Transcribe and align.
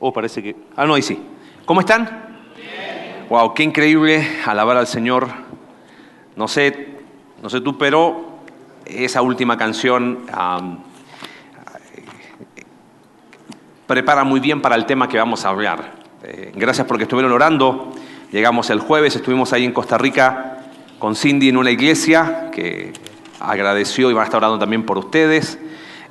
Oh, 0.00 0.12
parece 0.12 0.42
que... 0.42 0.54
Ah, 0.76 0.86
no, 0.86 0.94
ahí 0.94 1.02
sí. 1.02 1.18
¿Cómo 1.64 1.80
están? 1.80 2.04
Bien. 2.56 3.26
Wow, 3.28 3.52
qué 3.54 3.62
increíble 3.62 4.26
alabar 4.46 4.76
al 4.76 4.86
Señor. 4.86 5.28
No 6.36 6.46
sé, 6.46 6.88
no 7.42 7.50
sé 7.50 7.60
tú, 7.60 7.76
pero 7.76 8.38
esa 8.86 9.22
última 9.22 9.58
canción 9.58 10.20
prepara 13.86 14.22
muy 14.22 14.38
bien 14.38 14.60
para 14.60 14.76
el 14.76 14.86
tema 14.86 15.08
que 15.08 15.18
vamos 15.18 15.44
a 15.44 15.48
hablar. 15.48 15.94
Eh, 16.22 16.52
gracias 16.54 16.86
porque 16.86 17.04
estuvieron 17.04 17.32
orando. 17.32 17.92
Llegamos 18.30 18.70
el 18.70 18.80
jueves, 18.80 19.16
estuvimos 19.16 19.52
ahí 19.52 19.64
en 19.64 19.72
Costa 19.72 19.98
Rica 19.98 20.58
con 20.98 21.16
Cindy 21.16 21.48
en 21.48 21.56
una 21.56 21.70
iglesia 21.70 22.50
que 22.52 22.92
agradeció 23.40 24.10
y 24.10 24.14
va 24.14 24.22
a 24.22 24.24
estar 24.24 24.38
orando 24.38 24.58
también 24.58 24.84
por 24.84 24.98
ustedes. 24.98 25.58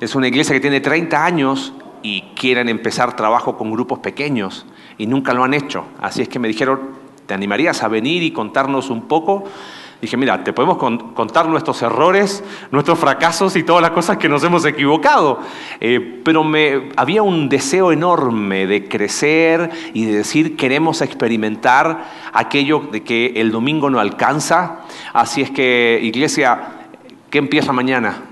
Es 0.00 0.14
una 0.14 0.28
iglesia 0.28 0.54
que 0.54 0.60
tiene 0.60 0.80
30 0.80 1.24
años 1.24 1.72
y 2.02 2.22
quieren 2.34 2.68
empezar 2.68 3.16
trabajo 3.16 3.56
con 3.56 3.70
grupos 3.70 3.98
pequeños 4.00 4.66
y 4.98 5.06
nunca 5.06 5.34
lo 5.34 5.44
han 5.44 5.54
hecho. 5.54 5.84
Así 6.00 6.22
es 6.22 6.28
que 6.28 6.38
me 6.38 6.48
dijeron, 6.48 6.80
¿te 7.26 7.34
animarías 7.34 7.82
a 7.82 7.88
venir 7.88 8.22
y 8.22 8.32
contarnos 8.32 8.90
un 8.90 9.08
poco? 9.08 9.44
Dije, 10.00 10.16
mira, 10.16 10.44
te 10.44 10.52
podemos 10.52 10.78
contar 10.78 11.48
nuestros 11.48 11.82
errores, 11.82 12.44
nuestros 12.70 13.00
fracasos 13.00 13.56
y 13.56 13.64
todas 13.64 13.82
las 13.82 13.90
cosas 13.90 14.16
que 14.16 14.28
nos 14.28 14.44
hemos 14.44 14.64
equivocado. 14.64 15.40
Eh, 15.80 16.20
pero 16.24 16.44
me, 16.44 16.90
había 16.94 17.24
un 17.24 17.48
deseo 17.48 17.90
enorme 17.90 18.68
de 18.68 18.86
crecer 18.86 19.70
y 19.94 20.04
de 20.04 20.18
decir, 20.18 20.56
queremos 20.56 21.02
experimentar 21.02 22.04
aquello 22.32 22.88
de 22.92 23.02
que 23.02 23.32
el 23.36 23.50
domingo 23.50 23.90
no 23.90 23.98
alcanza. 23.98 24.82
Así 25.12 25.42
es 25.42 25.50
que, 25.50 25.98
iglesia, 26.00 26.60
¿qué 27.28 27.38
empieza 27.38 27.72
mañana? 27.72 28.22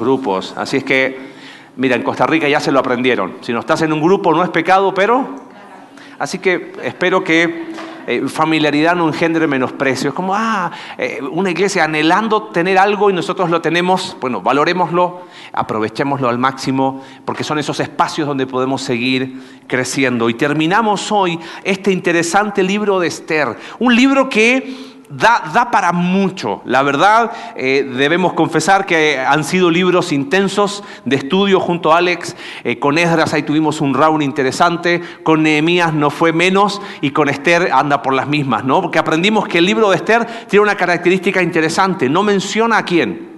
Grupos. 0.00 0.54
Así 0.56 0.78
es 0.78 0.84
que 0.84 1.33
Mira, 1.76 1.96
en 1.96 2.02
Costa 2.02 2.26
Rica 2.26 2.48
ya 2.48 2.60
se 2.60 2.70
lo 2.70 2.78
aprendieron. 2.78 3.38
Si 3.40 3.52
no 3.52 3.60
estás 3.60 3.82
en 3.82 3.92
un 3.92 4.00
grupo 4.00 4.32
no 4.32 4.42
es 4.42 4.50
pecado, 4.50 4.94
pero... 4.94 5.44
Así 6.18 6.38
que 6.38 6.72
espero 6.82 7.24
que 7.24 7.72
eh, 8.06 8.28
familiaridad 8.28 8.94
no 8.94 9.08
engendre 9.08 9.46
menosprecio. 9.46 10.10
Es 10.10 10.14
como, 10.14 10.34
ah, 10.34 10.70
eh, 10.98 11.20
una 11.30 11.50
iglesia 11.50 11.84
anhelando 11.84 12.44
tener 12.44 12.78
algo 12.78 13.10
y 13.10 13.12
nosotros 13.12 13.50
lo 13.50 13.60
tenemos. 13.60 14.16
Bueno, 14.20 14.40
valorémoslo, 14.42 15.22
aprovechémoslo 15.52 16.28
al 16.28 16.38
máximo, 16.38 17.02
porque 17.24 17.44
son 17.44 17.58
esos 17.58 17.80
espacios 17.80 18.28
donde 18.28 18.46
podemos 18.46 18.82
seguir 18.82 19.62
creciendo. 19.66 20.28
Y 20.28 20.34
terminamos 20.34 21.10
hoy 21.10 21.38
este 21.64 21.90
interesante 21.92 22.62
libro 22.62 23.00
de 23.00 23.08
Esther. 23.08 23.56
Un 23.78 23.96
libro 23.96 24.28
que 24.28 24.93
Da, 25.10 25.68
para 25.70 25.92
mucho. 25.92 26.62
La 26.64 26.82
verdad, 26.82 27.30
eh, 27.56 27.88
debemos 27.96 28.32
confesar 28.32 28.86
que 28.86 29.18
han 29.18 29.44
sido 29.44 29.70
libros 29.70 30.12
intensos 30.12 30.82
de 31.04 31.16
estudio 31.16 31.60
junto 31.60 31.92
a 31.92 31.98
Alex. 31.98 32.34
Eh, 32.64 32.78
con 32.78 32.96
Esdras 32.96 33.34
ahí 33.34 33.42
tuvimos 33.42 33.80
un 33.82 33.94
round 33.94 34.22
interesante. 34.22 35.02
Con 35.22 35.42
Nehemías 35.42 35.92
no 35.92 36.10
fue 36.10 36.32
menos. 36.32 36.80
Y 37.02 37.10
con 37.10 37.28
Esther 37.28 37.70
anda 37.72 38.00
por 38.00 38.14
las 38.14 38.26
mismas, 38.26 38.64
¿no? 38.64 38.80
Porque 38.80 38.98
aprendimos 38.98 39.46
que 39.46 39.58
el 39.58 39.66
libro 39.66 39.90
de 39.90 39.96
Esther 39.96 40.26
tiene 40.48 40.62
una 40.62 40.76
característica 40.76 41.42
interesante. 41.42 42.08
No 42.08 42.22
menciona 42.22 42.78
a 42.78 42.84
quién. 42.84 43.30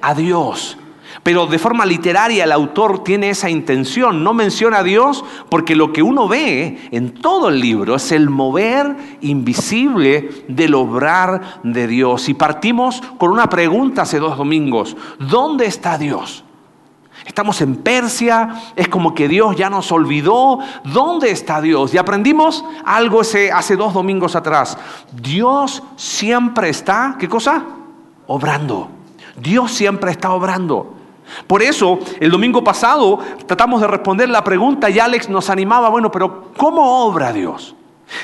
A 0.00 0.14
Dios. 0.14 0.78
Pero 1.22 1.46
de 1.46 1.58
forma 1.58 1.84
literaria 1.84 2.44
el 2.44 2.52
autor 2.52 3.04
tiene 3.04 3.30
esa 3.30 3.50
intención, 3.50 4.24
no 4.24 4.32
menciona 4.32 4.78
a 4.78 4.82
Dios 4.82 5.24
porque 5.50 5.76
lo 5.76 5.92
que 5.92 6.02
uno 6.02 6.28
ve 6.28 6.88
en 6.90 7.12
todo 7.12 7.50
el 7.50 7.60
libro 7.60 7.96
es 7.96 8.10
el 8.12 8.30
mover 8.30 8.96
invisible 9.20 10.44
del 10.48 10.74
obrar 10.74 11.60
de 11.62 11.86
Dios. 11.86 12.28
Y 12.30 12.34
partimos 12.34 13.02
con 13.18 13.30
una 13.30 13.48
pregunta 13.50 14.02
hace 14.02 14.18
dos 14.18 14.38
domingos, 14.38 14.96
¿dónde 15.18 15.66
está 15.66 15.98
Dios? 15.98 16.44
Estamos 17.26 17.60
en 17.60 17.76
Persia, 17.76 18.72
es 18.74 18.88
como 18.88 19.14
que 19.14 19.28
Dios 19.28 19.54
ya 19.54 19.68
nos 19.68 19.92
olvidó. 19.92 20.58
¿Dónde 20.84 21.30
está 21.30 21.60
Dios? 21.60 21.92
Y 21.92 21.98
aprendimos 21.98 22.64
algo 22.84 23.20
hace, 23.20 23.52
hace 23.52 23.76
dos 23.76 23.92
domingos 23.92 24.34
atrás. 24.36 24.78
Dios 25.12 25.82
siempre 25.96 26.70
está, 26.70 27.16
¿qué 27.18 27.28
cosa? 27.28 27.62
Obrando. 28.26 28.88
Dios 29.36 29.70
siempre 29.70 30.10
está 30.10 30.32
obrando. 30.32 30.99
Por 31.46 31.62
eso, 31.62 31.98
el 32.18 32.30
domingo 32.30 32.62
pasado 32.64 33.18
tratamos 33.46 33.80
de 33.80 33.86
responder 33.86 34.28
la 34.28 34.44
pregunta 34.44 34.90
y 34.90 34.98
Alex 34.98 35.28
nos 35.28 35.50
animaba, 35.50 35.88
bueno, 35.88 36.10
pero 36.10 36.52
¿cómo 36.56 37.04
obra 37.06 37.32
Dios? 37.32 37.74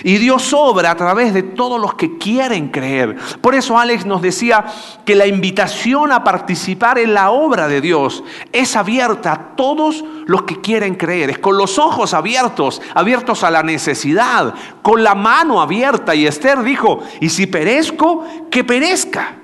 Y 0.03 0.19
Dios 0.19 0.53
obra 0.53 0.91
a 0.91 0.97
través 0.97 1.33
de 1.33 1.43
todos 1.43 1.81
los 1.81 1.95
que 1.95 2.19
quieren 2.19 2.69
creer. 2.69 3.17
Por 3.41 3.55
eso 3.55 3.79
Alex 3.79 4.05
nos 4.05 4.21
decía 4.21 4.65
que 5.05 5.15
la 5.15 5.27
invitación 5.27 6.13
a 6.13 6.25
participar 6.25 6.99
en 6.99 7.15
la 7.15 7.31
obra 7.31 7.69
de 7.69 7.81
Dios 7.81 8.25
es 8.53 8.75
abierta 8.77 9.33
a 9.33 9.57
todos 9.57 10.05
los 10.27 10.43
que 10.43 10.61
quieren 10.61 10.97
creer. 10.97 11.31
Es 11.31 11.39
con 11.39 11.57
los 11.57 11.79
ojos 11.79 12.15
abiertos, 12.15 12.83
abiertos 12.95 13.45
a 13.45 13.51
la 13.51 13.63
necesidad, 13.63 14.55
con 14.83 15.05
la 15.05 15.15
mano 15.15 15.61
abierta. 15.61 16.15
Y 16.15 16.27
Esther 16.27 16.63
dijo, 16.63 17.01
y 17.21 17.29
si 17.29 17.47
perezco, 17.47 18.25
que 18.51 18.65
perezca. 18.65 19.37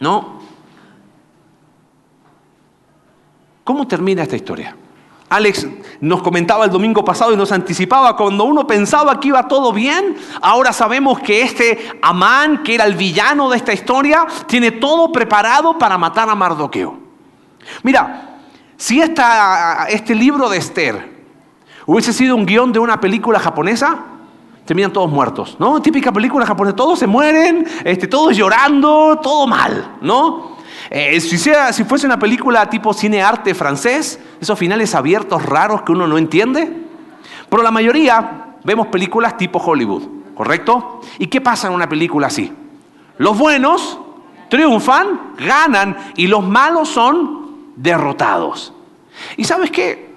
No, 0.00 0.37
¿Cómo 3.68 3.86
termina 3.86 4.22
esta 4.22 4.34
historia? 4.34 4.74
Alex 5.28 5.66
nos 6.00 6.22
comentaba 6.22 6.64
el 6.64 6.70
domingo 6.70 7.04
pasado 7.04 7.34
y 7.34 7.36
nos 7.36 7.52
anticipaba, 7.52 8.16
cuando 8.16 8.44
uno 8.44 8.66
pensaba 8.66 9.20
que 9.20 9.28
iba 9.28 9.46
todo 9.46 9.74
bien, 9.74 10.16
ahora 10.40 10.72
sabemos 10.72 11.20
que 11.20 11.42
este 11.42 11.78
Amán, 12.00 12.62
que 12.62 12.76
era 12.76 12.86
el 12.86 12.94
villano 12.94 13.50
de 13.50 13.58
esta 13.58 13.74
historia, 13.74 14.26
tiene 14.46 14.70
todo 14.70 15.12
preparado 15.12 15.76
para 15.76 15.98
matar 15.98 16.30
a 16.30 16.34
Mardoqueo. 16.34 16.98
Mira, 17.82 18.38
si 18.78 19.02
este 19.02 20.14
libro 20.14 20.48
de 20.48 20.56
Esther 20.56 21.26
hubiese 21.84 22.14
sido 22.14 22.36
un 22.36 22.46
guion 22.46 22.72
de 22.72 22.78
una 22.78 22.98
película 22.98 23.38
japonesa, 23.38 23.98
terminan 24.64 24.94
todos 24.94 25.10
muertos, 25.10 25.56
¿no? 25.58 25.82
Típica 25.82 26.10
película 26.10 26.46
japonesa, 26.46 26.74
todos 26.74 26.98
se 26.98 27.06
mueren, 27.06 27.66
este, 27.84 28.06
todos 28.06 28.34
llorando, 28.34 29.20
todo 29.22 29.46
mal, 29.46 29.98
¿no? 30.00 30.56
Eh, 30.90 31.20
si, 31.20 31.36
si 31.38 31.84
fuese 31.84 32.06
una 32.06 32.18
película 32.18 32.68
tipo 32.68 32.94
cine 32.94 33.22
arte 33.22 33.54
francés, 33.54 34.18
esos 34.40 34.58
finales 34.58 34.94
abiertos 34.94 35.44
raros 35.44 35.82
que 35.82 35.92
uno 35.92 36.06
no 36.06 36.16
entiende. 36.18 36.72
Pero 37.48 37.62
la 37.62 37.70
mayoría 37.70 38.56
vemos 38.64 38.86
películas 38.88 39.36
tipo 39.36 39.58
Hollywood, 39.58 40.34
¿correcto? 40.34 41.00
¿Y 41.18 41.26
qué 41.26 41.40
pasa 41.40 41.68
en 41.68 41.74
una 41.74 41.88
película 41.88 42.28
así? 42.28 42.52
Los 43.18 43.36
buenos 43.38 43.98
triunfan, 44.48 45.34
ganan 45.38 45.96
y 46.16 46.26
los 46.26 46.46
malos 46.46 46.88
son 46.88 47.72
derrotados. 47.76 48.72
¿Y 49.36 49.44
sabes 49.44 49.70
qué? 49.70 50.14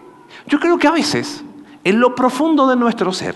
Yo 0.47 0.59
creo 0.59 0.77
que 0.77 0.87
a 0.87 0.91
veces, 0.91 1.43
en 1.83 1.99
lo 1.99 2.15
profundo 2.15 2.67
de 2.67 2.75
nuestro 2.75 3.11
ser, 3.11 3.35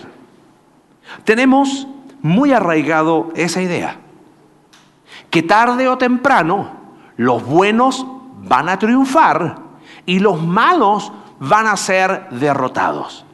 tenemos 1.24 1.86
muy 2.22 2.52
arraigado 2.52 3.30
esa 3.34 3.62
idea. 3.62 3.98
Que 5.30 5.42
tarde 5.42 5.88
o 5.88 5.98
temprano 5.98 6.85
los 7.16 7.44
buenos 7.44 8.06
van 8.42 8.68
a 8.68 8.78
triunfar 8.78 9.58
y 10.04 10.18
los 10.18 10.42
malos 10.42 11.12
van 11.40 11.66
a 11.66 11.76
ser 11.76 12.28
derrotados. 12.30 13.24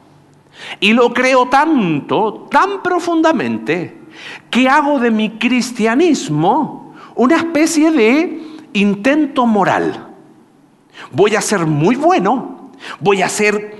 Y 0.79 0.93
lo 0.93 1.13
creo 1.13 1.47
tanto, 1.47 2.47
tan 2.49 2.81
profundamente, 2.81 4.01
que 4.49 4.69
hago 4.69 4.99
de 4.99 5.11
mi 5.11 5.31
cristianismo 5.31 6.93
una 7.15 7.37
especie 7.37 7.91
de 7.91 8.41
intento 8.73 9.45
moral. 9.45 10.09
Voy 11.11 11.35
a 11.35 11.41
ser 11.41 11.65
muy 11.65 11.95
bueno, 11.95 12.71
voy 12.99 13.21
a 13.21 13.29
ser 13.29 13.72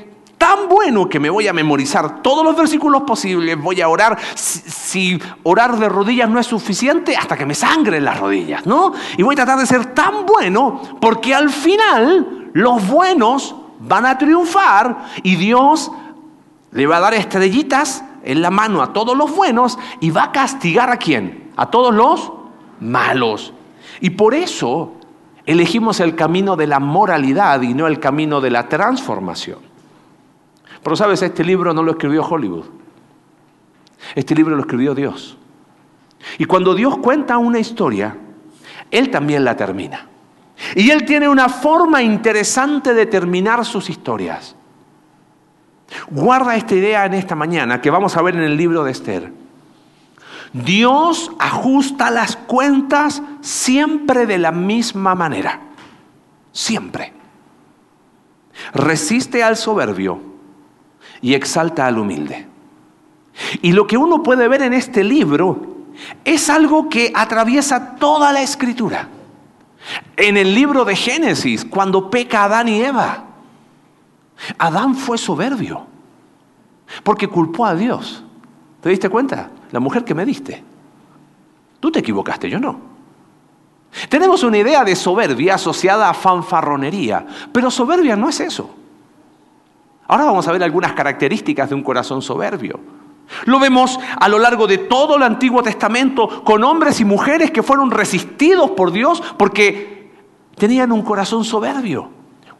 tan 0.43 0.67
bueno 0.67 1.07
que 1.07 1.21
me 1.21 1.29
voy 1.29 1.47
a 1.47 1.53
memorizar 1.53 2.21
todos 2.21 2.43
los 2.43 2.53
versículos 2.57 3.03
posibles, 3.03 3.57
voy 3.57 3.79
a 3.79 3.87
orar, 3.87 4.19
si, 4.35 5.17
orar 5.43 5.79
de 5.79 5.87
rodillas 5.87 6.29
no 6.29 6.37
es 6.37 6.47
suficiente, 6.47 7.15
hasta 7.15 7.37
que 7.37 7.45
me 7.45 7.55
sangren 7.55 8.03
las 8.03 8.19
rodillas, 8.19 8.65
¿no? 8.65 8.91
Y 9.15 9.23
voy 9.23 9.35
a 9.35 9.37
tratar 9.37 9.57
de 9.57 9.65
ser 9.65 9.93
tan 9.93 10.25
bueno 10.25 10.81
porque 10.99 11.33
al 11.33 11.49
final 11.49 12.49
los 12.51 12.85
buenos 12.85 13.55
van 13.79 14.05
a 14.05 14.17
triunfar 14.17 15.05
y 15.23 15.37
Dios 15.37 15.89
le 16.71 16.87
va 16.87 16.97
a 16.97 16.99
dar 16.99 17.13
estrellitas 17.13 18.03
en 18.25 18.41
la 18.41 18.51
mano 18.51 18.81
a 18.81 18.91
todos 18.91 19.15
los 19.15 19.33
buenos 19.33 19.79
y 20.01 20.09
va 20.09 20.23
a 20.23 20.31
castigar 20.33 20.89
a 20.89 20.97
quién? 20.97 21.51
A 21.55 21.67
todos 21.67 21.95
los 21.95 22.33
malos. 22.81 23.53
Y 24.01 24.09
por 24.09 24.33
eso 24.33 24.91
elegimos 25.45 26.01
el 26.01 26.17
camino 26.17 26.57
de 26.57 26.67
la 26.67 26.81
moralidad 26.81 27.61
y 27.61 27.73
no 27.73 27.87
el 27.87 28.01
camino 28.01 28.41
de 28.41 28.51
la 28.51 28.67
transformación. 28.67 29.72
Pero 30.83 30.95
sabes, 30.95 31.21
este 31.21 31.43
libro 31.43 31.73
no 31.73 31.81
lo 31.81 31.91
escribió 31.91 32.23
Hollywood. 32.23 32.65
Este 34.15 34.35
libro 34.35 34.55
lo 34.55 34.61
escribió 34.61 34.93
Dios. 34.93 35.37
Y 36.37 36.45
cuando 36.45 36.75
Dios 36.75 36.97
cuenta 36.97 37.37
una 37.37 37.59
historia, 37.59 38.17
Él 38.91 39.09
también 39.09 39.45
la 39.45 39.55
termina. 39.55 40.07
Y 40.75 40.89
Él 40.89 41.05
tiene 41.05 41.29
una 41.29 41.47
forma 41.49 42.01
interesante 42.01 42.93
de 42.93 43.05
terminar 43.05 43.65
sus 43.65 43.89
historias. 43.89 44.55
Guarda 46.09 46.55
esta 46.55 46.75
idea 46.75 47.05
en 47.05 47.13
esta 47.13 47.35
mañana 47.35 47.79
que 47.79 47.89
vamos 47.89 48.17
a 48.17 48.21
ver 48.21 48.35
en 48.35 48.43
el 48.43 48.57
libro 48.57 48.83
de 48.83 48.91
Esther. 48.91 49.31
Dios 50.51 51.31
ajusta 51.39 52.11
las 52.11 52.35
cuentas 52.35 53.21
siempre 53.41 54.25
de 54.25 54.37
la 54.37 54.51
misma 54.51 55.15
manera. 55.15 55.61
Siempre. 56.51 57.13
Resiste 58.73 59.43
al 59.43 59.57
soberbio 59.57 60.32
y 61.23 61.33
exalta 61.33 61.87
al 61.87 61.97
humilde. 61.97 62.45
Y 63.63 63.71
lo 63.71 63.87
que 63.87 63.97
uno 63.97 64.21
puede 64.21 64.47
ver 64.47 64.61
en 64.61 64.73
este 64.73 65.03
libro 65.03 65.77
es 66.23 66.49
algo 66.49 66.89
que 66.89 67.11
atraviesa 67.15 67.95
toda 67.95 68.31
la 68.31 68.41
escritura. 68.41 69.07
En 70.17 70.37
el 70.37 70.53
libro 70.53 70.85
de 70.85 70.95
Génesis, 70.95 71.65
cuando 71.65 72.09
peca 72.09 72.43
Adán 72.43 72.67
y 72.67 72.81
Eva, 72.81 73.23
Adán 74.57 74.95
fue 74.95 75.17
soberbio 75.17 75.87
porque 77.03 77.27
culpó 77.27 77.65
a 77.65 77.73
Dios. 77.73 78.21
¿Te 78.81 78.89
diste 78.89 79.09
cuenta? 79.09 79.49
La 79.71 79.79
mujer 79.79 80.03
que 80.03 80.13
me 80.13 80.25
diste. 80.25 80.61
Tú 81.79 81.89
te 81.89 81.99
equivocaste, 81.99 82.49
yo 82.49 82.59
no. 82.59 82.79
Tenemos 84.09 84.43
una 84.43 84.57
idea 84.57 84.83
de 84.83 84.95
soberbia 84.95 85.55
asociada 85.55 86.09
a 86.09 86.13
fanfarronería, 86.13 87.25
pero 87.53 87.71
soberbia 87.71 88.17
no 88.17 88.27
es 88.27 88.41
eso. 88.41 88.82
Ahora 90.13 90.25
vamos 90.25 90.47
a 90.47 90.51
ver 90.51 90.61
algunas 90.61 90.93
características 90.93 91.69
de 91.69 91.73
un 91.73 91.81
corazón 91.81 92.21
soberbio. 92.21 92.79
Lo 93.45 93.59
vemos 93.59 93.99
a 94.19 94.29
lo 94.29 94.37
largo 94.37 94.67
de 94.67 94.77
todo 94.77 95.17
el 95.17 95.23
Antiguo 95.23 95.63
Testamento 95.63 96.43
con 96.43 96.63
hombres 96.63 96.99
y 96.99 97.03
mujeres 97.03 97.49
que 97.49 97.63
fueron 97.63 97.89
resistidos 97.89 98.69
por 98.69 98.91
Dios 98.91 99.23
porque 99.39 100.11
tenían 100.55 100.91
un 100.91 101.01
corazón 101.01 101.43
soberbio. 101.43 102.11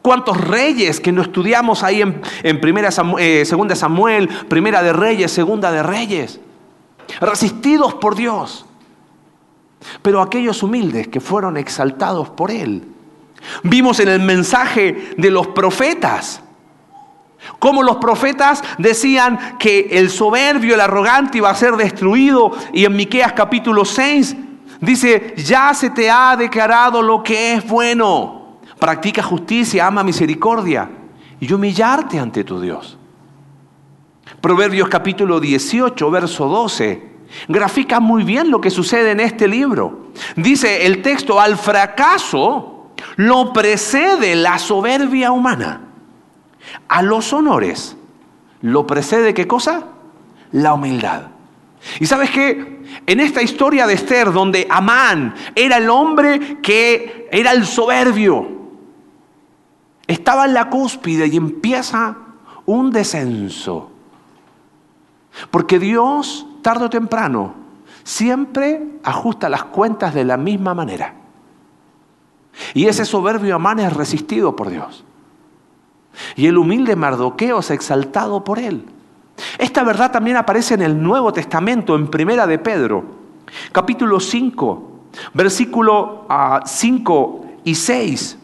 ¿Cuántos 0.02 0.42
reyes 0.42 1.00
que 1.00 1.12
no 1.12 1.22
estudiamos 1.22 1.84
ahí 1.84 2.02
en, 2.02 2.60
primera 2.60 2.90
eh, 3.20 3.44
segunda 3.46 3.76
Samuel, 3.76 4.30
primera 4.50 4.82
de 4.82 4.92
Reyes, 4.92 5.32
segunda 5.32 5.72
de 5.72 5.84
Reyes? 5.84 6.40
Resistidos 7.22 7.94
por 7.94 8.16
Dios. 8.16 8.66
Pero 10.02 10.24
aquellos 10.24 10.64
humildes 10.64 11.08
que 11.08 11.20
fueron 11.20 11.58
exaltados 11.58 12.32
por 12.32 12.50
Él. 12.50 12.84
Vimos 13.62 14.00
en 14.00 14.08
el 14.08 14.22
mensaje 14.22 15.14
de 15.18 15.30
los 15.30 15.50
profetas 15.50 16.43
como 17.60 17.84
los 17.84 17.98
profetas 17.98 18.64
decían 18.78 19.58
que 19.58 19.88
el 19.92 20.10
soberbio, 20.10 20.76
el 20.76 20.82
arrogante 20.82 21.38
iba 21.38 21.50
a 21.50 21.56
ser 21.56 21.76
destruido. 21.76 22.52
Y 22.74 22.86
en 22.86 22.96
Miqueas 22.96 23.34
capítulo 23.34 23.86
6 23.86 24.36
dice, 24.80 25.34
ya 25.38 25.74
se 25.74 25.90
te 25.90 26.10
ha 26.10 26.36
declarado 26.36 27.02
lo 27.02 27.24
que 27.24 27.54
es 27.54 27.68
bueno. 27.68 28.60
Practica 28.80 29.24
justicia, 29.24 29.88
ama 29.88 30.04
misericordia 30.04 30.90
y 31.40 31.52
humillarte 31.52 32.20
ante 32.20 32.44
tu 32.44 32.60
Dios. 32.60 32.98
Proverbios 34.42 34.90
capítulo 34.90 35.40
18, 35.40 36.12
verso 36.12 36.48
12, 36.48 37.12
grafica 37.48 38.00
muy 38.00 38.24
bien 38.24 38.52
lo 38.52 38.60
que 38.60 38.70
sucede 38.70 39.12
en 39.12 39.20
este 39.20 39.48
libro. 39.48 40.12
Dice 40.36 40.86
el 40.86 41.02
texto, 41.02 41.40
al 41.40 41.58
fracaso 41.58 42.92
lo 43.16 43.54
precede 43.54 44.36
la 44.36 44.60
soberbia 44.60 45.32
humana 45.32 45.93
a 46.88 47.02
los 47.02 47.34
honores 47.34 47.96
lo 48.62 48.88
precede 48.88 49.34
qué 49.34 49.48
cosa? 49.48 49.84
La 50.52 50.74
humildad. 50.74 51.24
Y 52.00 52.06
sabes 52.06 52.32
qué? 52.32 52.82
En 53.06 53.20
esta 53.20 53.42
historia 53.42 53.86
de 53.86 53.94
Esther, 53.94 54.32
donde 54.32 54.68
Amán 54.70 55.36
era 55.56 55.78
el 55.78 55.90
hombre 55.90 56.62
que 56.62 57.28
era 57.32 57.52
el 57.52 57.66
soberbio, 57.66 58.48
estaba 60.08 60.46
en 60.46 60.54
la 60.54 60.70
cúspide 60.70 61.28
y 61.28 61.36
empieza 61.36 62.16
un 62.66 62.92
descenso. 62.92 63.92
Porque 65.52 65.80
Dios, 65.80 66.46
tarde 66.62 66.86
o 66.86 66.90
temprano, 66.90 67.56
siempre 68.04 68.82
ajusta 69.04 69.50
las 69.50 69.66
cuentas 69.66 70.14
de 70.14 70.24
la 70.24 70.38
misma 70.38 70.74
manera. 70.74 71.16
Y 72.74 72.86
ese 72.86 73.06
soberbio 73.06 73.56
Amán 73.56 73.80
es 73.80 73.92
resistido 73.92 74.56
por 74.56 74.70
Dios. 74.70 75.04
Y 76.36 76.48
el 76.48 76.58
humilde 76.58 76.96
Mardoqueo 76.96 77.60
es 77.60 77.72
exaltado 77.72 78.44
por 78.44 78.60
él. 78.60 78.86
Esta 79.58 79.84
verdad 79.84 80.12
también 80.12 80.38
aparece 80.38 80.74
en 80.74 80.82
el 80.82 81.02
Nuevo 81.02 81.34
Testamento, 81.34 81.96
en 81.96 82.08
Primera 82.08 82.46
de 82.48 82.60
Pedro, 82.60 83.04
capítulo 83.72 84.20
5, 84.20 84.92
versículo 85.34 86.28
5 86.66 87.46
ah, 87.46 87.52
y 87.64 87.76
6. 87.76 88.38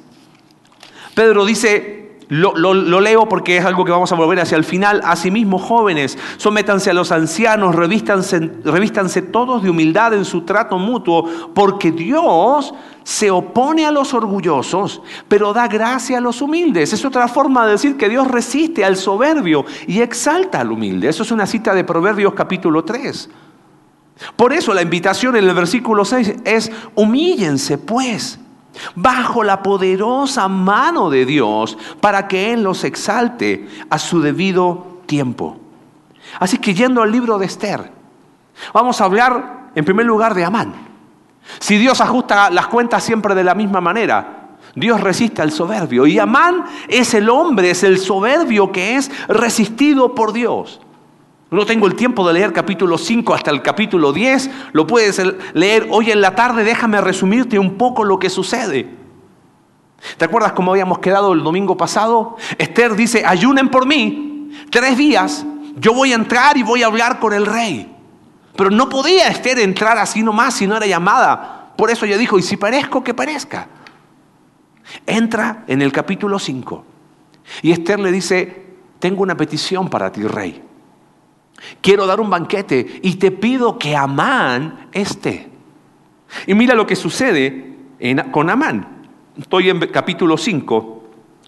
Pedro 1.13 1.45
dice, 1.45 1.98
lo, 2.29 3.01
leo 3.01 3.27
porque 3.27 3.57
es 3.57 3.65
algo 3.65 3.83
que 3.83 3.91
vamos 3.91 4.11
a 4.11 4.15
volver 4.15 4.39
hacia 4.39 4.55
el 4.55 4.63
final. 4.63 5.01
Asimismo, 5.03 5.57
jóvenes, 5.57 6.17
sométanse 6.37 6.91
a 6.91 6.93
los 6.93 7.11
ancianos, 7.11 7.75
revístanse, 7.75 8.51
revístanse 8.63 9.23
todos 9.23 9.63
de 9.63 9.69
humildad 9.71 10.13
en 10.13 10.25
su 10.25 10.41
trato 10.41 10.77
mutuo, 10.77 11.27
porque 11.55 11.91
Dios 11.91 12.73
se 13.03 13.31
opone 13.31 13.85
a 13.87 13.91
los 13.91 14.13
orgullosos, 14.13 15.01
pero 15.27 15.53
da 15.53 15.67
gracia 15.67 16.19
a 16.19 16.21
los 16.21 16.41
humildes. 16.41 16.93
Es 16.93 17.03
otra 17.03 17.27
forma 17.27 17.65
de 17.65 17.71
decir 17.71 17.97
que 17.97 18.07
Dios 18.07 18.27
resiste 18.27 18.85
al 18.85 18.95
soberbio 18.95 19.65
y 19.87 20.01
exalta 20.01 20.61
al 20.61 20.71
humilde. 20.71 21.09
Eso 21.09 21.23
es 21.23 21.31
una 21.31 21.47
cita 21.47 21.73
de 21.73 21.83
Proverbios 21.83 22.33
capítulo 22.35 22.83
3. 22.85 23.29
Por 24.35 24.53
eso 24.53 24.73
la 24.73 24.83
invitación 24.83 25.35
en 25.35 25.45
el 25.45 25.55
versículo 25.55 26.05
6 26.05 26.35
es, 26.45 26.71
humíllense 26.93 27.79
pues 27.79 28.39
bajo 28.95 29.43
la 29.43 29.61
poderosa 29.61 30.47
mano 30.47 31.09
de 31.09 31.25
Dios 31.25 31.77
para 31.99 32.27
que 32.27 32.53
Él 32.53 32.63
los 32.63 32.83
exalte 32.83 33.67
a 33.89 33.99
su 33.99 34.21
debido 34.21 35.01
tiempo. 35.05 35.57
Así 36.39 36.57
que 36.57 36.73
yendo 36.73 37.01
al 37.01 37.11
libro 37.11 37.37
de 37.37 37.45
Esther, 37.45 37.91
vamos 38.73 39.01
a 39.01 39.05
hablar 39.05 39.71
en 39.75 39.85
primer 39.85 40.05
lugar 40.05 40.33
de 40.33 40.45
Amán. 40.45 40.73
Si 41.59 41.77
Dios 41.77 41.99
ajusta 42.01 42.49
las 42.49 42.67
cuentas 42.67 43.03
siempre 43.03 43.33
de 43.33 43.43
la 43.43 43.55
misma 43.55 43.81
manera, 43.81 44.39
Dios 44.75 45.01
resiste 45.01 45.41
al 45.41 45.51
soberbio. 45.51 46.05
Y 46.05 46.19
Amán 46.19 46.65
es 46.87 47.13
el 47.13 47.29
hombre, 47.29 47.71
es 47.71 47.83
el 47.83 47.97
soberbio 47.97 48.71
que 48.71 48.95
es 48.95 49.11
resistido 49.27 50.13
por 50.13 50.31
Dios. 50.31 50.79
No 51.51 51.65
tengo 51.65 51.87
el 51.87 51.95
tiempo 51.95 52.27
de 52.27 52.33
leer 52.33 52.53
capítulo 52.53 52.97
5 52.97 53.33
hasta 53.33 53.49
el 53.49 53.63
capítulo 53.63 54.13
10. 54.13 54.49
Lo 54.71 54.85
puedes 54.85 55.19
leer 55.53 55.87
hoy 55.89 56.11
en 56.11 56.21
la 56.21 56.35
tarde. 56.35 56.63
Déjame 56.63 57.01
resumirte 57.01 57.57
un 57.57 57.75
poco 57.75 58.03
lo 58.03 58.19
que 58.19 58.29
sucede. 58.29 58.87
¿Te 60.17 60.25
acuerdas 60.25 60.51
cómo 60.53 60.71
habíamos 60.71 60.99
quedado 60.99 61.33
el 61.33 61.43
domingo 61.43 61.75
pasado? 61.75 62.37
Esther 62.57 62.95
dice, 62.95 63.23
ayunen 63.25 63.69
por 63.69 63.87
mí. 63.87 64.51
Tres 64.69 64.95
días. 64.95 65.43
Yo 65.75 65.93
voy 65.93 66.11
a 66.11 66.15
entrar 66.15 66.55
y 66.55 66.63
voy 66.63 66.83
a 66.83 66.85
hablar 66.85 67.19
con 67.19 67.33
el 67.33 67.47
rey. 67.47 67.95
Pero 68.55 68.69
no 68.69 68.87
podía 68.87 69.27
Esther 69.27 69.57
entrar 69.59 69.97
así 69.97 70.21
nomás 70.21 70.53
si 70.53 70.67
no 70.67 70.77
era 70.77 70.85
llamada. 70.85 71.73
Por 71.75 71.89
eso 71.89 72.05
ella 72.05 72.17
dijo, 72.17 72.37
y 72.37 72.43
si 72.43 72.57
parezco, 72.57 73.03
que 73.03 73.15
parezca. 73.15 73.67
Entra 75.07 75.63
en 75.65 75.81
el 75.81 75.91
capítulo 75.91 76.37
5. 76.37 76.85
Y 77.63 77.71
Esther 77.71 77.99
le 77.99 78.11
dice, 78.11 78.67
tengo 78.99 79.23
una 79.23 79.35
petición 79.35 79.89
para 79.89 80.11
ti, 80.11 80.21
rey. 80.23 80.68
Quiero 81.81 82.05
dar 82.05 82.19
un 82.19 82.29
banquete 82.29 82.99
y 83.01 83.15
te 83.15 83.31
pido 83.31 83.77
que 83.77 83.95
Amán 83.95 84.89
esté. 84.91 85.49
Y 86.47 86.53
mira 86.53 86.75
lo 86.75 86.85
que 86.85 86.95
sucede 86.95 87.75
con 88.31 88.49
Amán. 88.49 88.99
Estoy 89.37 89.69
en 89.69 89.79
capítulo 89.87 90.37
5, 90.37 91.03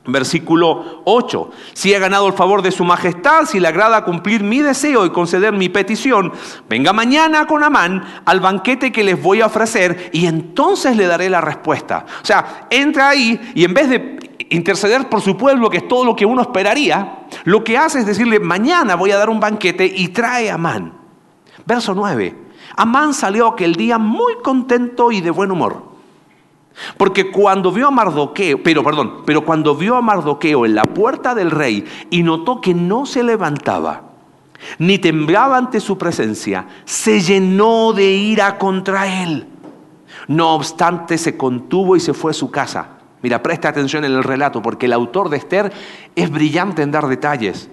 versículo 0.06 1.02
8. 1.06 1.52
Si 1.74 1.94
he 1.94 2.00
ganado 2.00 2.28
el 2.28 2.34
favor 2.34 2.62
de 2.62 2.72
su 2.72 2.84
majestad, 2.84 3.46
si 3.46 3.60
le 3.60 3.68
agrada 3.68 4.06
cumplir 4.06 4.44
mi 4.44 4.60
deseo 4.60 5.06
y 5.06 5.12
conceder 5.12 5.54
mi 5.54 5.70
petición, 5.70 6.32
venga 6.70 6.94
mañana 6.94 7.46
con 7.48 7.64
Amán 7.64 8.04
al 8.26 8.40
banquete 8.40 8.92
que 8.92 9.04
les 9.04 9.22
voy 9.22 9.42
a 9.42 9.48
ofrecer 9.48 10.10
y 10.14 10.26
entonces 10.26 10.96
le 10.96 11.06
daré 11.06 11.30
la 11.30 11.42
respuesta. 11.42 12.06
O 12.22 12.26
sea, 12.26 12.68
entra 12.70 13.10
ahí 13.10 13.40
y 13.54 13.64
en 13.66 13.74
vez 13.74 13.90
de 13.90 14.21
interceder 14.50 15.10
por 15.10 15.22
su 15.22 15.38
pueblo, 15.38 15.70
que 15.70 15.78
es 15.78 15.88
todo 15.88 16.06
lo 16.06 16.16
que 16.16 16.26
uno 16.26 16.42
esperaría, 16.42 17.26
lo 17.44 17.64
que 17.64 17.78
hace 17.78 18.00
es 18.00 18.06
decirle, 18.06 18.40
mañana 18.40 18.96
voy 18.96 19.12
a 19.12 19.18
dar 19.18 19.30
un 19.30 19.40
banquete 19.40 19.86
y 19.86 20.10
trae 20.10 20.50
a 20.50 20.56
Amán. 20.56 20.94
Verso 21.66 21.94
9. 21.94 22.36
Amán 22.76 23.14
salió 23.14 23.48
aquel 23.48 23.76
día 23.76 23.98
muy 23.98 24.36
contento 24.44 25.12
y 25.12 25.22
de 25.22 25.32
buen 25.32 25.52
humor. 25.52 25.92
Porque 26.98 27.32
cuando 27.32 27.72
vio 27.72 27.88
a 27.88 27.92
Mardoqueo, 27.92 28.64
pero 28.64 28.84
perdón, 28.84 29.24
pero 29.26 29.44
cuando 29.44 29.76
vio 29.76 29.96
a 29.96 30.02
Mardoqueo 30.02 30.66
en 30.66 30.76
la 30.76 30.84
puerta 30.84 31.36
del 31.36 31.52
rey 31.52 31.86
y 32.10 32.24
notó 32.24 32.62
que 32.62 32.74
no 32.74 33.06
se 33.06 33.24
levantaba, 33.24 34.04
ni 34.78 34.98
temblaba 34.98 35.58
ante 35.58 35.80
su 35.80 35.98
presencia, 35.98 36.68
se 36.86 37.20
llenó 37.20 37.94
de 37.94 38.12
ira 38.12 38.58
contra 38.58 39.24
él. 39.24 39.48
No 40.28 40.54
obstante, 40.56 41.18
se 41.18 41.36
contuvo 41.36 41.96
y 41.96 42.00
se 42.00 42.14
fue 42.14 42.32
a 42.32 42.36
su 42.36 42.50
casa. 42.52 43.01
Mira, 43.22 43.44
presta 43.44 43.70
atención 43.70 44.04
en 44.06 44.14
el 44.14 44.24
relato 44.24 44.62
porque 44.62 44.88
el 44.88 44.94
autor 44.94 45.30
de 45.30 45.38
Esther 45.38 45.72
es 46.16 46.30
brillante 46.30 46.82
en 46.82 46.92
dar 46.92 47.08
detalles. 47.08 47.70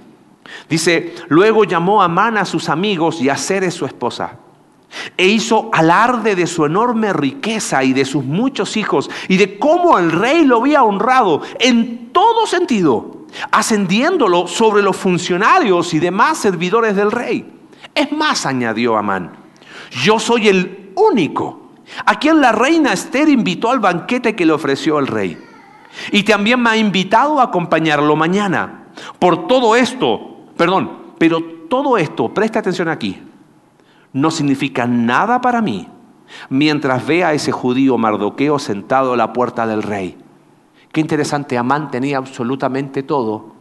Dice, 0.69 1.15
luego 1.29 1.65
llamó 1.65 2.03
a 2.03 2.07
Amán 2.07 2.37
a 2.37 2.45
sus 2.45 2.69
amigos 2.69 3.21
y 3.21 3.29
a 3.29 3.37
Ceres 3.37 3.75
su 3.75 3.87
esposa. 3.87 4.37
E 5.17 5.27
hizo 5.27 5.69
alarde 5.73 6.35
de 6.35 6.47
su 6.47 6.65
enorme 6.65 7.13
riqueza 7.13 7.85
y 7.85 7.93
de 7.93 8.07
sus 8.07 8.25
muchos 8.25 8.77
hijos 8.77 9.11
y 9.29 9.37
de 9.37 9.59
cómo 9.59 9.99
el 9.99 10.11
rey 10.11 10.45
lo 10.45 10.59
había 10.59 10.83
honrado 10.83 11.43
en 11.59 12.11
todo 12.11 12.47
sentido, 12.47 13.27
ascendiéndolo 13.51 14.47
sobre 14.47 14.83
los 14.83 14.97
funcionarios 14.97 15.93
y 15.93 15.99
demás 15.99 16.39
servidores 16.39 16.97
del 16.97 17.13
rey. 17.13 17.53
Es 17.95 18.11
más, 18.13 18.47
añadió 18.47 18.97
Amán, 18.97 19.33
yo 19.91 20.19
soy 20.19 20.49
el 20.49 20.93
único 20.95 21.68
a 22.05 22.19
quien 22.19 22.41
la 22.41 22.53
reina 22.53 22.93
Esther 22.93 23.29
invitó 23.29 23.71
al 23.71 23.81
banquete 23.81 24.35
que 24.37 24.47
le 24.47 24.53
ofreció 24.53 24.99
el 24.99 25.07
rey. 25.07 25.39
Y 26.13 26.23
también 26.23 26.63
me 26.63 26.71
ha 26.71 26.77
invitado 26.77 27.41
a 27.41 27.45
acompañarlo 27.45 28.15
mañana. 28.15 28.89
Por 29.19 29.47
todo 29.47 29.75
esto, 29.75 30.39
Perdón, 30.59 30.91
pero 31.19 31.41
todo 31.71 31.97
esto, 31.97 32.35
presta 32.35 32.59
atención 32.59 32.89
aquí, 32.89 33.23
no 34.13 34.31
significa 34.31 34.87
nada 34.87 35.41
para 35.41 35.63
mí 35.63 35.89
mientras 36.51 37.07
vea 37.07 37.29
a 37.29 37.33
ese 37.33 37.53
judío 37.53 37.97
Mardoqueo 37.97 38.59
sentado 38.59 39.13
a 39.13 39.17
la 39.17 39.33
puerta 39.33 39.67
del 39.67 39.85
rey. 39.85 40.19
Qué 40.93 41.01
interesante, 41.01 41.57
Amán 41.57 41.93
tenía 41.93 42.19
absolutamente 42.19 43.05
todo, 43.05 43.53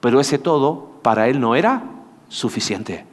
pero 0.00 0.18
ese 0.18 0.38
todo 0.38 0.98
para 1.02 1.28
él 1.28 1.40
no 1.40 1.54
era 1.54 1.84
suficiente. 2.28 3.06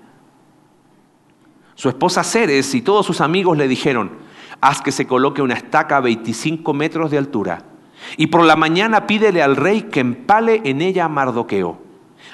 Su 1.76 1.90
esposa 1.90 2.24
Ceres 2.24 2.74
y 2.74 2.82
todos 2.82 3.06
sus 3.06 3.22
amigos 3.22 3.56
le 3.56 3.68
dijeron, 3.68 4.14
haz 4.62 4.82
que 4.82 4.92
se 4.92 5.08
coloque 5.08 5.42
una 5.42 5.54
estaca 5.54 5.98
a 5.98 6.02
25 6.02 6.74
metros 6.74 7.12
de 7.12 7.18
altura, 7.18 7.64
y 8.16 8.28
por 8.28 8.44
la 8.44 8.56
mañana 8.56 9.08
pídele 9.08 9.42
al 9.42 9.56
rey 9.56 9.84
que 9.84 10.00
empale 10.00 10.62
en 10.64 10.82
ella 10.82 11.06
a 11.06 11.10
Mardoqueo. 11.10 11.80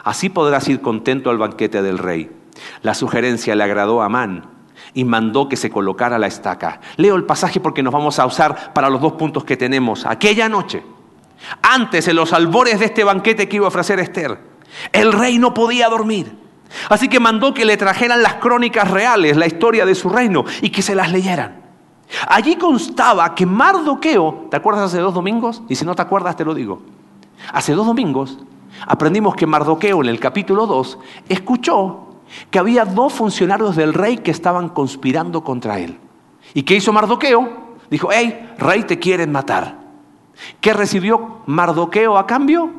Así 0.04 0.30
podrás 0.30 0.68
ir 0.68 0.82
contento 0.82 1.30
al 1.30 1.38
banquete 1.38 1.82
del 1.82 1.98
rey. 1.98 2.30
La 2.82 2.94
sugerencia 2.94 3.56
le 3.56 3.64
agradó 3.64 4.02
a 4.02 4.06
Amán 4.06 4.46
y 4.94 5.06
mandó 5.06 5.50
que 5.50 5.56
se 5.56 5.70
colocara 5.70 6.20
la 6.20 6.28
estaca. 6.28 6.82
Leo 6.98 7.16
el 7.16 7.24
pasaje 7.24 7.60
porque 7.60 7.84
nos 7.84 7.94
vamos 7.94 8.20
a 8.20 8.26
usar 8.26 8.74
para 8.74 8.90
los 8.90 9.02
dos 9.02 9.14
puntos 9.14 9.44
que 9.44 9.58
tenemos. 9.58 10.06
Aquella 10.06 10.50
noche, 10.50 10.84
antes 11.62 12.08
en 12.08 12.16
los 12.16 12.34
albores 12.34 12.80
de 12.80 12.86
este 12.86 13.04
banquete 13.04 13.48
que 13.48 13.56
iba 13.58 13.66
a 13.66 13.70
ofrecer 13.70 14.00
Esther, 14.00 14.40
el 14.92 15.14
rey 15.14 15.40
no 15.40 15.54
podía 15.54 15.90
dormir. 15.90 16.38
Así 16.90 17.08
que 17.08 17.20
mandó 17.20 17.54
que 17.54 17.66
le 17.66 17.78
trajeran 17.78 18.24
las 18.24 18.36
crónicas 18.36 18.90
reales, 18.90 19.38
la 19.38 19.48
historia 19.48 19.86
de 19.86 19.96
su 19.96 20.10
reino, 20.10 20.44
y 20.62 20.70
que 20.70 20.82
se 20.82 20.96
las 20.96 21.12
leyeran. 21.12 21.63
Allí 22.28 22.56
constaba 22.56 23.34
que 23.34 23.46
Mardoqueo, 23.46 24.48
¿te 24.50 24.58
acuerdas 24.58 24.86
hace 24.86 25.00
dos 25.00 25.14
domingos? 25.14 25.62
Y 25.70 25.76
si 25.76 25.86
no 25.86 25.96
te 25.96 26.02
acuerdas, 26.02 26.36
te 26.36 26.46
lo 26.46 26.54
digo. 26.54 26.82
Hace 27.52 27.74
dos 27.74 27.86
domingos 27.86 28.40
aprendimos 28.88 29.36
que 29.36 29.48
Mardoqueo 29.48 30.02
en 30.02 30.10
el 30.10 30.20
capítulo 30.20 30.66
2 30.68 31.00
escuchó 31.30 32.08
que 32.50 32.60
había 32.60 32.86
dos 32.86 33.14
funcionarios 33.14 33.76
del 33.76 33.94
rey 33.94 34.18
que 34.18 34.32
estaban 34.32 34.70
conspirando 34.70 35.44
contra 35.44 35.80
él. 35.80 36.00
¿Y 36.54 36.64
qué 36.64 36.76
hizo 36.76 36.94
Mardoqueo? 36.94 37.64
Dijo, 37.90 38.10
hey, 38.12 38.54
rey, 38.58 38.84
te 38.84 39.00
quieren 39.00 39.32
matar. 39.32 39.78
¿Qué 40.60 40.74
recibió 40.74 41.42
Mardoqueo 41.46 42.18
a 42.18 42.26
cambio? 42.26 42.72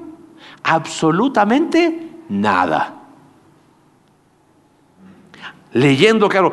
Absolutamente 0.62 2.11
nada. 2.29 2.95
Leyendo, 5.73 6.29
claro, 6.29 6.53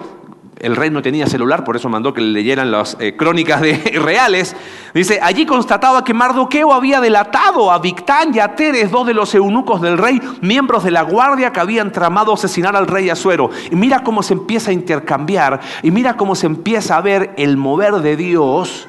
el 0.62 0.76
rey 0.76 0.90
no 0.92 1.02
tenía 1.02 1.26
celular, 1.28 1.64
por 1.64 1.76
eso 1.76 1.90
mandó 1.90 2.14
que 2.14 2.22
le 2.22 2.32
leyeran 2.32 2.72
las 2.72 2.96
eh, 3.00 3.16
crónicas 3.16 3.62
de, 3.62 3.74
reales. 4.02 4.56
Dice, 4.94 5.20
allí 5.22 5.46
constataba 5.46 6.04
que 6.04 6.14
Mardoqueo 6.14 6.72
había 6.72 7.02
delatado 7.02 7.72
a 7.72 7.80
Victán 7.80 8.34
y 8.36 8.40
a 8.40 8.56
Teres, 8.56 8.92
dos 8.92 9.08
de 9.08 9.14
los 9.14 9.34
eunucos 9.34 9.82
del 9.82 9.98
rey, 9.98 10.22
miembros 10.42 10.84
de 10.84 10.92
la 10.92 11.02
guardia 11.02 11.52
que 11.52 11.60
habían 11.60 11.92
tramado 11.92 12.34
asesinar 12.34 12.76
al 12.76 12.88
rey 12.88 13.10
Asuero. 13.10 13.50
Y 13.72 13.76
mira 13.76 14.04
cómo 14.04 14.22
se 14.22 14.34
empieza 14.34 14.72
a 14.72 14.74
intercambiar, 14.74 15.60
y 15.82 15.92
mira 15.92 16.16
cómo 16.16 16.36
se 16.36 16.46
empieza 16.46 16.98
a 16.98 17.02
ver 17.02 17.34
el 17.38 17.58
mover 17.58 17.96
de 17.96 18.16
Dios, 18.16 18.88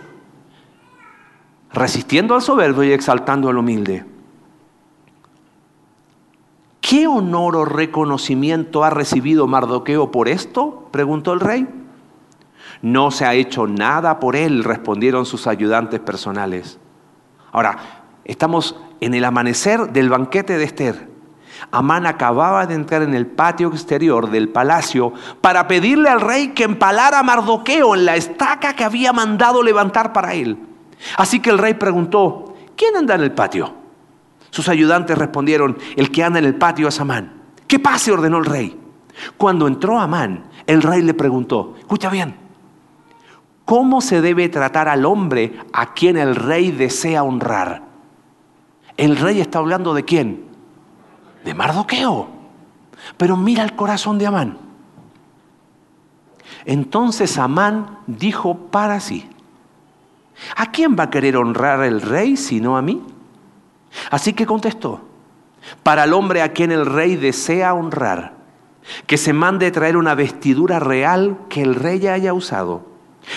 resistiendo 1.72 2.34
al 2.34 2.42
soberbio 2.42 2.84
y 2.84 2.92
exaltando 2.92 3.48
al 3.48 3.56
humilde. 3.56 4.04
¿Qué 6.82 7.06
honor 7.06 7.54
o 7.54 7.64
reconocimiento 7.64 8.82
ha 8.82 8.90
recibido 8.90 9.46
Mardoqueo 9.46 10.10
por 10.10 10.28
esto? 10.28 10.88
preguntó 10.90 11.32
el 11.32 11.38
rey. 11.38 11.66
No 12.82 13.12
se 13.12 13.24
ha 13.24 13.34
hecho 13.34 13.68
nada 13.68 14.18
por 14.18 14.34
él, 14.34 14.64
respondieron 14.64 15.24
sus 15.24 15.46
ayudantes 15.46 16.00
personales. 16.00 16.80
Ahora, 17.52 17.78
estamos 18.24 18.76
en 19.00 19.14
el 19.14 19.24
amanecer 19.24 19.92
del 19.92 20.10
banquete 20.10 20.58
de 20.58 20.64
Esther. 20.64 21.08
Amán 21.70 22.04
acababa 22.04 22.66
de 22.66 22.74
entrar 22.74 23.02
en 23.02 23.14
el 23.14 23.28
patio 23.28 23.68
exterior 23.68 24.28
del 24.30 24.48
palacio 24.48 25.12
para 25.40 25.68
pedirle 25.68 26.10
al 26.10 26.20
rey 26.20 26.48
que 26.48 26.64
empalara 26.64 27.20
a 27.20 27.22
Mardoqueo 27.22 27.94
en 27.94 28.06
la 28.06 28.16
estaca 28.16 28.74
que 28.74 28.82
había 28.82 29.12
mandado 29.12 29.62
levantar 29.62 30.12
para 30.12 30.34
él. 30.34 30.58
Así 31.16 31.38
que 31.38 31.50
el 31.50 31.58
rey 31.58 31.74
preguntó, 31.74 32.54
¿quién 32.74 32.96
anda 32.96 33.14
en 33.14 33.20
el 33.20 33.32
patio? 33.32 33.81
Sus 34.52 34.68
ayudantes 34.68 35.16
respondieron, 35.16 35.78
el 35.96 36.12
que 36.12 36.22
anda 36.22 36.38
en 36.38 36.44
el 36.44 36.54
patio 36.54 36.86
es 36.86 37.00
Amán. 37.00 37.32
¿Qué 37.66 37.78
pase? 37.78 38.12
ordenó 38.12 38.36
el 38.36 38.44
rey. 38.44 38.78
Cuando 39.38 39.66
entró 39.66 39.98
Amán, 39.98 40.44
el 40.66 40.82
rey 40.82 41.00
le 41.00 41.14
preguntó, 41.14 41.74
escucha 41.78 42.10
bien, 42.10 42.36
¿cómo 43.64 44.02
se 44.02 44.20
debe 44.20 44.50
tratar 44.50 44.90
al 44.90 45.06
hombre 45.06 45.58
a 45.72 45.94
quien 45.94 46.18
el 46.18 46.36
rey 46.36 46.70
desea 46.70 47.22
honrar? 47.22 47.82
El 48.98 49.16
rey 49.16 49.40
está 49.40 49.58
hablando 49.58 49.94
de 49.94 50.04
quién? 50.04 50.44
De 51.46 51.54
Mardoqueo. 51.54 52.28
Pero 53.16 53.38
mira 53.38 53.64
el 53.64 53.74
corazón 53.74 54.18
de 54.18 54.26
Amán. 54.26 54.58
Entonces 56.66 57.38
Amán 57.38 58.00
dijo 58.06 58.54
para 58.70 59.00
sí, 59.00 59.30
¿a 60.54 60.70
quién 60.70 60.94
va 60.94 61.04
a 61.04 61.10
querer 61.10 61.38
honrar 61.38 61.82
el 61.84 62.02
rey 62.02 62.36
sino 62.36 62.76
a 62.76 62.82
mí? 62.82 63.02
Así 64.10 64.32
que 64.32 64.46
contestó, 64.46 65.02
para 65.82 66.04
el 66.04 66.12
hombre 66.12 66.42
a 66.42 66.52
quien 66.52 66.72
el 66.72 66.86
rey 66.86 67.16
desea 67.16 67.74
honrar, 67.74 68.34
que 69.06 69.16
se 69.16 69.32
mande 69.32 69.70
traer 69.70 69.96
una 69.96 70.14
vestidura 70.14 70.80
real 70.80 71.38
que 71.48 71.62
el 71.62 71.74
rey 71.74 72.06
haya 72.06 72.32
usado, 72.34 72.86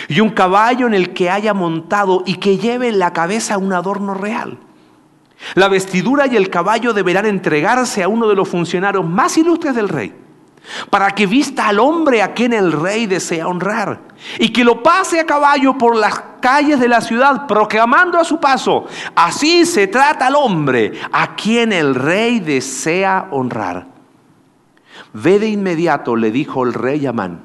y 0.07 0.19
un 0.19 0.31
caballo 0.31 0.87
en 0.87 0.93
el 0.93 1.13
que 1.13 1.29
haya 1.29 1.53
montado 1.53 2.23
y 2.25 2.35
que 2.35 2.57
lleve 2.57 2.89
en 2.89 2.99
la 2.99 3.13
cabeza 3.13 3.57
un 3.57 3.73
adorno 3.73 4.13
real. 4.13 4.57
La 5.53 5.67
vestidura 5.67 6.27
y 6.27 6.35
el 6.35 6.49
caballo 6.49 6.93
deberán 6.93 7.25
entregarse 7.25 8.01
a 8.01 8.07
uno 8.07 8.27
de 8.27 8.35
los 8.35 8.49
funcionarios 8.49 9.05
más 9.05 9.37
ilustres 9.37 9.75
del 9.75 9.89
rey 9.89 10.24
para 10.89 11.11
que 11.11 11.27
vista 11.27 11.67
al 11.67 11.79
hombre 11.79 12.21
a 12.21 12.33
quien 12.33 12.53
el 12.53 12.71
rey 12.71 13.05
desea 13.05 13.47
honrar, 13.47 14.01
y 14.39 14.49
que 14.49 14.63
lo 14.63 14.81
pase 14.81 15.19
a 15.19 15.25
caballo 15.25 15.77
por 15.77 15.95
las 15.95 16.21
calles 16.41 16.79
de 16.79 16.87
la 16.87 17.01
ciudad, 17.01 17.47
proclamando 17.47 18.17
a 18.17 18.23
su 18.23 18.39
paso, 18.39 18.85
así 19.15 19.65
se 19.65 19.87
trata 19.87 20.27
al 20.27 20.35
hombre 20.35 20.93
a 21.11 21.35
quien 21.35 21.73
el 21.73 21.95
rey 21.95 22.39
desea 22.39 23.27
honrar. 23.31 23.87
Ve 25.13 25.39
de 25.39 25.49
inmediato, 25.49 26.15
le 26.15 26.31
dijo 26.31 26.63
el 26.63 26.73
rey 26.73 27.05
Amán, 27.05 27.41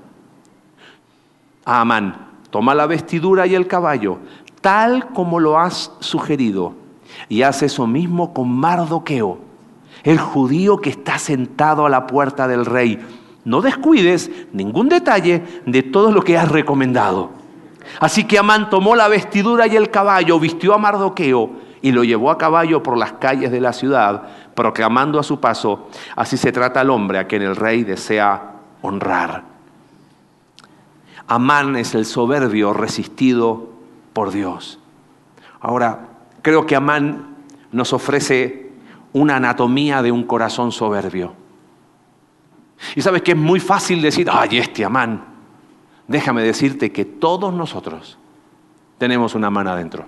a 1.64 1.80
Amán, 1.80 2.28
toma 2.50 2.74
la 2.74 2.86
vestidura 2.86 3.46
y 3.46 3.54
el 3.54 3.66
caballo, 3.66 4.18
tal 4.60 5.08
como 5.08 5.40
lo 5.40 5.58
has 5.58 5.92
sugerido, 6.00 6.74
y 7.28 7.42
haz 7.42 7.62
eso 7.62 7.86
mismo 7.86 8.32
con 8.32 8.50
Mardoqueo 8.50 9.49
el 10.04 10.18
judío 10.18 10.78
que 10.78 10.90
está 10.90 11.18
sentado 11.18 11.86
a 11.86 11.90
la 11.90 12.06
puerta 12.06 12.48
del 12.48 12.66
rey. 12.66 12.98
No 13.44 13.60
descuides 13.60 14.30
ningún 14.52 14.88
detalle 14.88 15.42
de 15.66 15.82
todo 15.82 16.12
lo 16.12 16.22
que 16.22 16.38
has 16.38 16.50
recomendado. 16.50 17.30
Así 17.98 18.24
que 18.24 18.38
Amán 18.38 18.70
tomó 18.70 18.94
la 18.94 19.08
vestidura 19.08 19.66
y 19.66 19.76
el 19.76 19.90
caballo, 19.90 20.38
vistió 20.38 20.74
a 20.74 20.78
Mardoqueo 20.78 21.50
y 21.82 21.92
lo 21.92 22.04
llevó 22.04 22.30
a 22.30 22.38
caballo 22.38 22.82
por 22.82 22.96
las 22.96 23.12
calles 23.12 23.50
de 23.50 23.60
la 23.60 23.72
ciudad, 23.72 24.22
proclamando 24.54 25.18
a 25.18 25.22
su 25.22 25.40
paso, 25.40 25.88
así 26.14 26.36
se 26.36 26.52
trata 26.52 26.80
al 26.80 26.90
hombre 26.90 27.18
a 27.18 27.26
quien 27.26 27.42
el 27.42 27.56
rey 27.56 27.84
desea 27.84 28.52
honrar. 28.82 29.44
Amán 31.26 31.76
es 31.76 31.94
el 31.94 32.04
soberbio 32.04 32.72
resistido 32.72 33.70
por 34.12 34.30
Dios. 34.32 34.78
Ahora, 35.60 36.08
creo 36.42 36.66
que 36.66 36.76
Amán 36.76 37.36
nos 37.72 37.92
ofrece 37.92 38.69
una 39.12 39.36
anatomía 39.36 40.02
de 40.02 40.12
un 40.12 40.24
corazón 40.24 40.72
soberbio. 40.72 41.34
Y 42.94 43.02
sabes 43.02 43.22
que 43.22 43.32
es 43.32 43.36
muy 43.36 43.60
fácil 43.60 44.00
decir, 44.00 44.28
ay, 44.30 44.58
este 44.58 44.84
amán. 44.84 45.24
Déjame 46.08 46.42
decirte 46.42 46.90
que 46.90 47.04
todos 47.04 47.52
nosotros 47.52 48.18
tenemos 48.98 49.34
una 49.34 49.50
mano 49.50 49.70
adentro. 49.70 50.06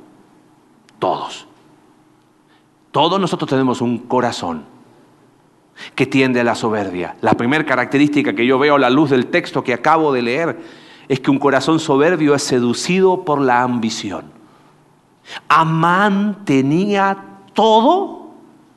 Todos. 0.99 1.47
Todos 2.91 3.21
nosotros 3.21 3.49
tenemos 3.49 3.81
un 3.81 3.99
corazón 3.99 4.65
que 5.95 6.07
tiende 6.07 6.41
a 6.41 6.45
la 6.45 6.55
soberbia. 6.55 7.17
La 7.21 7.35
primera 7.35 7.65
característica 7.65 8.35
que 8.35 8.47
yo 8.47 8.59
veo 8.59 8.77
a 8.77 8.79
la 8.79 8.91
luz 8.91 9.11
del 9.11 9.27
texto 9.27 9.65
que 9.65 9.75
acabo 9.75 10.13
de 10.13 10.23
leer 10.23 10.61
es 11.09 11.21
que 11.21 11.31
un 11.31 11.39
corazón 11.39 11.81
soberbio 11.81 12.35
es 12.35 12.43
seducido 12.43 13.25
por 13.25 13.41
la 13.41 13.63
ambición. 13.63 14.31
Amán 15.49 16.45
tenía 16.45 17.17
todo 17.55 18.22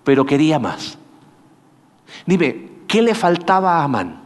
pero 0.05 0.25
quería 0.25 0.59
más. 0.59 0.97
Dime, 2.25 2.69
¿qué 2.87 3.01
le 3.01 3.13
faltaba 3.13 3.79
a 3.79 3.83
Amán? 3.83 4.21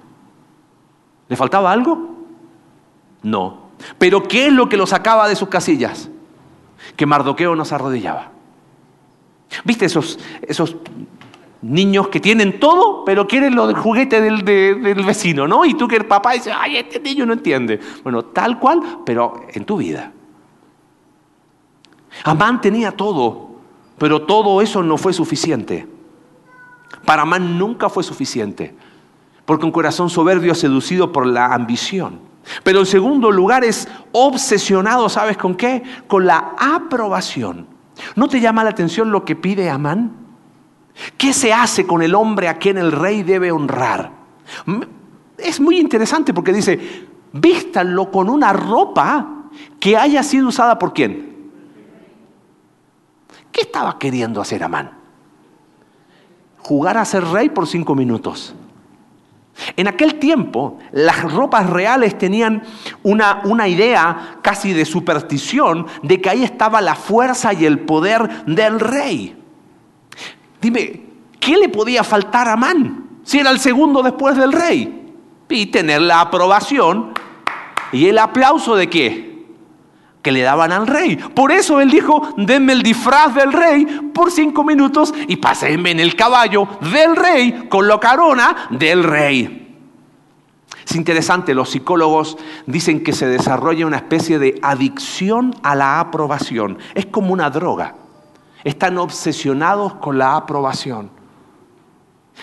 ¿Le 1.28 1.36
faltaba 1.36 1.72
algo? 1.72 2.18
No. 3.24 3.70
Pero 3.98 4.22
¿qué 4.24 4.48
es 4.48 4.54
lo 4.54 4.70
que 4.70 4.78
lo 4.78 4.86
sacaba 4.86 5.28
de 5.28 5.36
sus 5.36 5.50
casillas? 5.50 6.10
Que 6.96 7.06
Mardoqueo 7.06 7.56
nos 7.56 7.72
arrodillaba. 7.72 8.32
¿Viste 9.64 9.86
esos, 9.86 10.20
esos 10.42 10.76
niños 11.62 12.10
que 12.10 12.20
tienen 12.20 12.60
todo, 12.60 13.04
pero 13.06 13.26
quieren 13.26 13.56
lo 13.56 13.68
del 13.68 13.78
juguete 13.78 14.22
del, 14.22 14.44
del 14.44 15.06
vecino, 15.06 15.48
¿no? 15.48 15.66
Y 15.66 15.74
tú 15.74 15.88
que 15.88 15.96
el 15.96 16.06
papá 16.06 16.34
dice, 16.34 16.52
ay, 16.52 16.78
este 16.78 17.00
niño 17.00 17.26
no 17.26 17.34
entiende. 17.34 17.80
Bueno, 18.04 18.26
tal 18.26 18.60
cual, 18.60 18.82
pero 19.06 19.46
en 19.54 19.66
tu 19.66 19.78
vida. 19.78 20.12
Amán 22.24 22.60
tenía 22.60 22.92
todo, 22.92 23.49
pero 24.00 24.24
todo 24.24 24.62
eso 24.62 24.82
no 24.82 24.98
fue 24.98 25.14
suficiente. 25.14 25.88
Para 27.06 27.24
Amán 27.24 27.58
nunca 27.58 27.90
fue 27.90 28.04
suficiente, 28.04 28.74
porque 29.46 29.66
un 29.66 29.72
corazón 29.72 30.10
soberbio 30.10 30.56
seducido 30.56 31.12
por 31.12 31.28
la 31.28 31.54
ambición. 31.54 32.20
Pero 32.64 32.80
en 32.80 32.86
segundo 32.86 33.32
lugar 33.32 33.64
es 33.64 33.88
obsesionado, 34.12 35.10
¿sabes 35.10 35.38
con 35.38 35.56
qué? 35.56 35.84
Con 36.08 36.26
la 36.26 36.56
aprobación. 36.58 37.68
¿No 38.16 38.28
te 38.28 38.40
llama 38.40 38.64
la 38.64 38.72
atención 38.72 39.12
lo 39.12 39.26
que 39.26 39.36
pide 39.36 39.70
Amán? 39.70 40.16
¿Qué 41.18 41.34
se 41.34 41.54
hace 41.54 41.86
con 41.86 42.02
el 42.02 42.16
hombre 42.16 42.48
a 42.48 42.58
quien 42.58 42.78
el 42.78 42.92
rey 42.92 43.24
debe 43.24 43.52
honrar? 43.52 44.12
Es 45.38 45.60
muy 45.60 45.80
interesante 45.80 46.34
porque 46.34 46.54
dice, 46.54 47.08
vístanlo 47.34 48.10
con 48.12 48.30
una 48.30 48.54
ropa 48.54 49.50
que 49.80 49.96
haya 49.98 50.24
sido 50.24 50.48
usada 50.48 50.80
por 50.80 50.94
quién. 50.94 51.29
¿Qué 53.52 53.62
estaba 53.62 53.98
queriendo 53.98 54.42
hacer 54.42 54.64
Amán? 54.64 54.92
Jugar 56.60 56.98
a 56.98 57.06
ser 57.06 57.24
rey 57.26 57.50
por 57.50 57.68
cinco 57.68 57.96
minutos. 57.96 58.54
En 59.76 59.88
aquel 59.88 60.16
tiempo, 60.16 60.80
las 60.92 61.22
ropas 61.32 61.70
reales 61.70 62.18
tenían 62.18 62.64
una, 63.04 63.42
una, 63.44 63.68
idea 63.68 64.38
casi 64.42 64.72
de 64.74 64.86
superstición 64.86 65.86
de 66.02 66.22
que 66.22 66.30
ahí 66.30 66.44
estaba 66.44 66.80
la 66.80 66.96
fuerza 66.96 67.54
y 67.54 67.66
el 67.66 67.80
poder 67.80 68.46
del 68.46 68.80
rey. 68.80 69.36
Dime, 70.62 71.02
¿qué 71.40 71.58
le 71.58 71.70
podía 71.70 72.04
faltar 72.04 72.48
a 72.48 72.54
Amán 72.54 73.10
si 73.24 73.40
era 73.40 73.50
el 73.50 73.60
segundo 73.60 74.02
después 74.02 74.38
del 74.38 74.54
rey? 74.54 75.14
Y 75.50 75.66
tener 75.68 76.02
la 76.02 76.22
aprobación 76.22 77.14
y 77.92 78.08
el 78.08 78.18
aplauso 78.18 78.76
de 78.76 78.90
qué? 78.90 79.29
Que 80.22 80.32
le 80.32 80.42
daban 80.42 80.72
al 80.72 80.88
rey. 80.88 81.16
Por 81.16 81.52
eso 81.52 81.80
él 81.80 81.90
dijo, 81.90 82.34
denme 82.38 82.74
el 82.74 82.84
disfraz 82.84 83.34
del 83.34 83.54
rey 83.54 83.86
por 84.14 84.32
cinco 84.32 84.64
minutos 84.64 85.14
y 85.28 85.38
pásenme 85.38 85.92
en 85.92 86.00
el 86.00 86.16
caballo 86.16 86.68
del 86.82 87.16
rey 87.16 87.68
con 87.70 87.88
la 87.88 88.00
corona 88.00 88.68
del 88.70 89.04
rey. 89.04 89.66
Es 90.86 90.96
interesante, 90.96 91.54
los 91.54 91.70
psicólogos 91.70 92.38
dicen 92.66 93.04
que 93.04 93.14
se 93.14 93.28
desarrolla 93.28 93.86
una 93.86 93.98
especie 93.98 94.40
de 94.40 94.60
adicción 94.62 95.56
a 95.62 95.76
la 95.76 96.00
aprobación. 96.00 96.80
Es 96.96 97.06
como 97.06 97.32
una 97.32 97.50
droga. 97.50 97.96
Están 98.64 98.98
obsesionados 98.98 99.94
con 99.96 100.18
la 100.18 100.36
aprobación. 100.36 101.12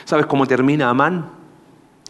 ¿Sabes 0.05 0.27
cómo 0.27 0.47
termina 0.47 0.89
Amán? 0.89 1.31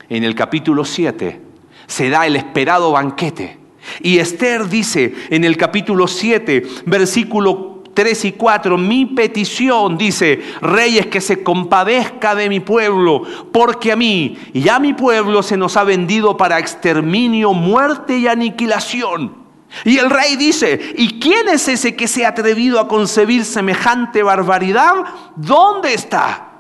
En 0.09 0.25
el 0.25 0.35
capítulo 0.35 0.85
7 0.85 1.41
se 1.87 2.11
da 2.11 2.27
el 2.27 2.37
esperado 2.37 2.93
banquete 2.93 3.66
y 4.01 4.19
Esther 4.19 4.69
dice 4.69 5.15
en 5.31 5.45
el 5.45 5.57
capítulo 5.57 6.07
7, 6.07 6.63
versículo 6.87 7.77
3 7.97 8.27
y 8.27 8.33
4, 8.33 8.77
mi 8.77 9.07
petición, 9.07 9.97
dice, 9.97 10.43
reyes, 10.61 11.07
que 11.07 11.23
se 11.23 11.43
compadezca 11.43 12.35
de 12.35 12.49
mi 12.51 12.61
pueblo, 12.61 13.23
porque 13.53 13.91
a 13.91 13.97
mí 13.97 14.37
y 14.53 14.69
a 14.69 14.79
mi 14.79 14.93
pueblo 14.93 15.43
se 15.43 15.57
nos 15.57 15.77
ha 15.79 15.85
vendido 15.85 16.37
para 16.37 16.59
exterminio, 16.59 17.55
muerte 17.55 18.19
y 18.19 18.29
aniquilación. 18.29 19.47
Y 19.85 19.99
el 19.99 20.11
rey 20.11 20.37
dice, 20.37 20.95
¿y 20.97 21.19
quién 21.19 21.49
es 21.49 21.69
ese 21.69 21.97
que 21.97 22.07
se 22.07 22.25
ha 22.25 22.29
atrevido 22.29 22.79
a 22.81 22.87
concebir 22.87 23.45
semejante 23.45 24.23
barbaridad? 24.23 24.93
¿Dónde 25.35 25.95
está? 25.95 26.53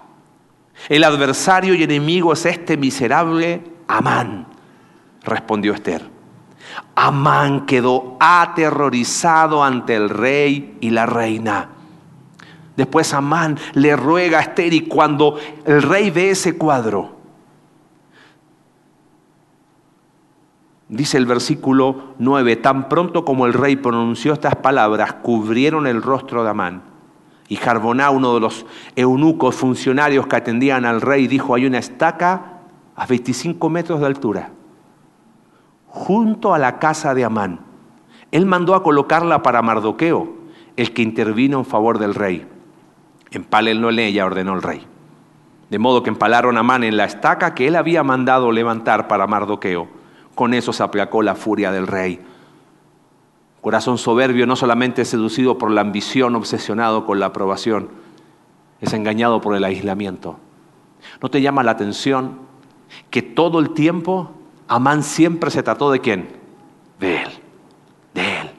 El 0.88 1.04
adversario 1.04 1.74
y 1.74 1.82
enemigo 1.82 2.32
es 2.32 2.46
este 2.46 2.76
miserable 2.76 3.62
Amán, 3.88 4.46
respondió 5.22 5.74
Esther. 5.74 6.15
Amán 6.94 7.66
quedó 7.66 8.16
aterrorizado 8.20 9.62
ante 9.62 9.94
el 9.94 10.08
rey 10.08 10.78
y 10.80 10.90
la 10.90 11.06
reina. 11.06 11.68
Después 12.76 13.12
Amán 13.14 13.58
le 13.74 13.96
ruega 13.96 14.38
a 14.38 14.42
Esther 14.42 14.72
y 14.72 14.82
cuando 14.82 15.38
el 15.64 15.82
rey 15.82 16.10
ve 16.10 16.30
ese 16.30 16.56
cuadro, 16.56 17.16
dice 20.88 21.16
el 21.16 21.26
versículo 21.26 22.14
9, 22.18 22.56
tan 22.56 22.88
pronto 22.88 23.24
como 23.24 23.46
el 23.46 23.52
rey 23.52 23.76
pronunció 23.76 24.32
estas 24.32 24.56
palabras, 24.56 25.14
cubrieron 25.14 25.86
el 25.86 26.02
rostro 26.02 26.44
de 26.44 26.50
Amán. 26.50 26.82
Y 27.48 27.56
Jarboná, 27.56 28.10
uno 28.10 28.34
de 28.34 28.40
los 28.40 28.66
eunucos 28.96 29.54
funcionarios 29.54 30.26
que 30.26 30.36
atendían 30.36 30.84
al 30.84 31.00
rey, 31.00 31.28
dijo, 31.28 31.54
hay 31.54 31.64
una 31.66 31.78
estaca 31.78 32.60
a 32.94 33.06
25 33.06 33.70
metros 33.70 34.00
de 34.00 34.06
altura 34.06 34.50
junto 35.96 36.52
a 36.52 36.58
la 36.58 36.78
casa 36.78 37.14
de 37.14 37.24
Amán. 37.24 37.60
Él 38.30 38.44
mandó 38.44 38.74
a 38.74 38.82
colocarla 38.82 39.42
para 39.42 39.62
Mardoqueo, 39.62 40.34
el 40.76 40.92
que 40.92 41.00
intervino 41.00 41.58
en 41.58 41.64
favor 41.64 41.98
del 41.98 42.14
rey. 42.14 42.46
Empálenlo 43.30 43.88
en 43.88 43.98
ella, 43.98 44.26
ordenó 44.26 44.54
el 44.54 44.62
rey. 44.62 44.86
De 45.70 45.78
modo 45.78 46.02
que 46.02 46.10
empalaron 46.10 46.58
a 46.58 46.60
Amán 46.60 46.84
en 46.84 46.98
la 46.98 47.06
estaca 47.06 47.54
que 47.54 47.66
él 47.66 47.76
había 47.76 48.02
mandado 48.02 48.52
levantar 48.52 49.08
para 49.08 49.26
Mardoqueo. 49.26 49.88
Con 50.34 50.52
eso 50.52 50.74
se 50.74 50.82
aplacó 50.82 51.22
la 51.22 51.34
furia 51.34 51.72
del 51.72 51.86
rey. 51.86 52.20
Corazón 53.62 53.96
soberbio, 53.96 54.46
no 54.46 54.54
solamente 54.54 55.06
seducido 55.06 55.56
por 55.56 55.70
la 55.70 55.80
ambición, 55.80 56.36
obsesionado 56.36 57.06
con 57.06 57.20
la 57.20 57.26
aprobación, 57.26 57.88
es 58.82 58.92
engañado 58.92 59.40
por 59.40 59.56
el 59.56 59.64
aislamiento. 59.64 60.36
¿No 61.22 61.30
te 61.30 61.40
llama 61.40 61.62
la 61.62 61.72
atención 61.72 62.38
que 63.08 63.22
todo 63.22 63.60
el 63.60 63.70
tiempo 63.70 64.30
Amán 64.68 65.02
siempre 65.02 65.50
se 65.50 65.62
trató 65.62 65.90
de 65.90 66.00
quién? 66.00 66.28
De 66.98 67.22
él, 67.22 67.30
de 68.14 68.40
él, 68.40 68.50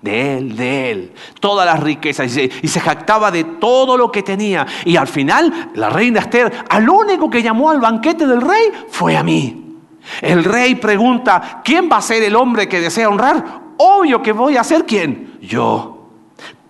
de 0.00 0.38
él, 0.38 0.56
de 0.56 0.90
él. 0.90 1.12
Todas 1.40 1.66
las 1.66 1.80
riquezas 1.80 2.36
y 2.36 2.68
se, 2.68 2.80
jactaba 2.80 3.30
de 3.30 3.44
todo 3.44 3.96
lo 3.96 4.10
que 4.10 4.22
tenía. 4.22 4.66
Y 4.84 4.96
al 4.96 5.08
final, 5.08 5.70
la 5.74 5.90
reina 5.90 6.20
Esther, 6.20 6.64
al 6.68 6.88
único 6.88 7.28
que 7.28 7.42
llamó 7.42 7.70
al 7.70 7.80
banquete 7.80 8.26
del 8.26 8.40
rey 8.40 8.70
fue 8.88 9.16
a 9.16 9.22
mí. 9.22 9.76
El 10.22 10.44
rey 10.44 10.76
pregunta, 10.76 11.60
¿quién 11.64 11.88
va 11.90 11.98
a 11.98 12.02
ser 12.02 12.22
el 12.22 12.34
hombre 12.34 12.68
que 12.68 12.80
desea 12.80 13.08
honrar? 13.08 13.60
Obvio 13.76 14.22
que 14.22 14.32
voy 14.32 14.56
a 14.56 14.64
ser 14.64 14.86
quién? 14.86 15.38
Yo. 15.42 16.08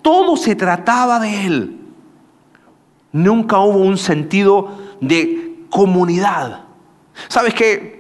Todo 0.03 0.37
se 0.37 0.57
trataba 0.57 1.21
de 1.21 1.47
él. 1.47 1.79
Nunca 3.13 3.59
hubo 3.59 3.79
un 3.79 3.99
sentido 3.99 4.79
de 5.01 5.65
comunidad. 5.71 6.65
¿Sabes 7.29 7.55
qué? 7.55 7.98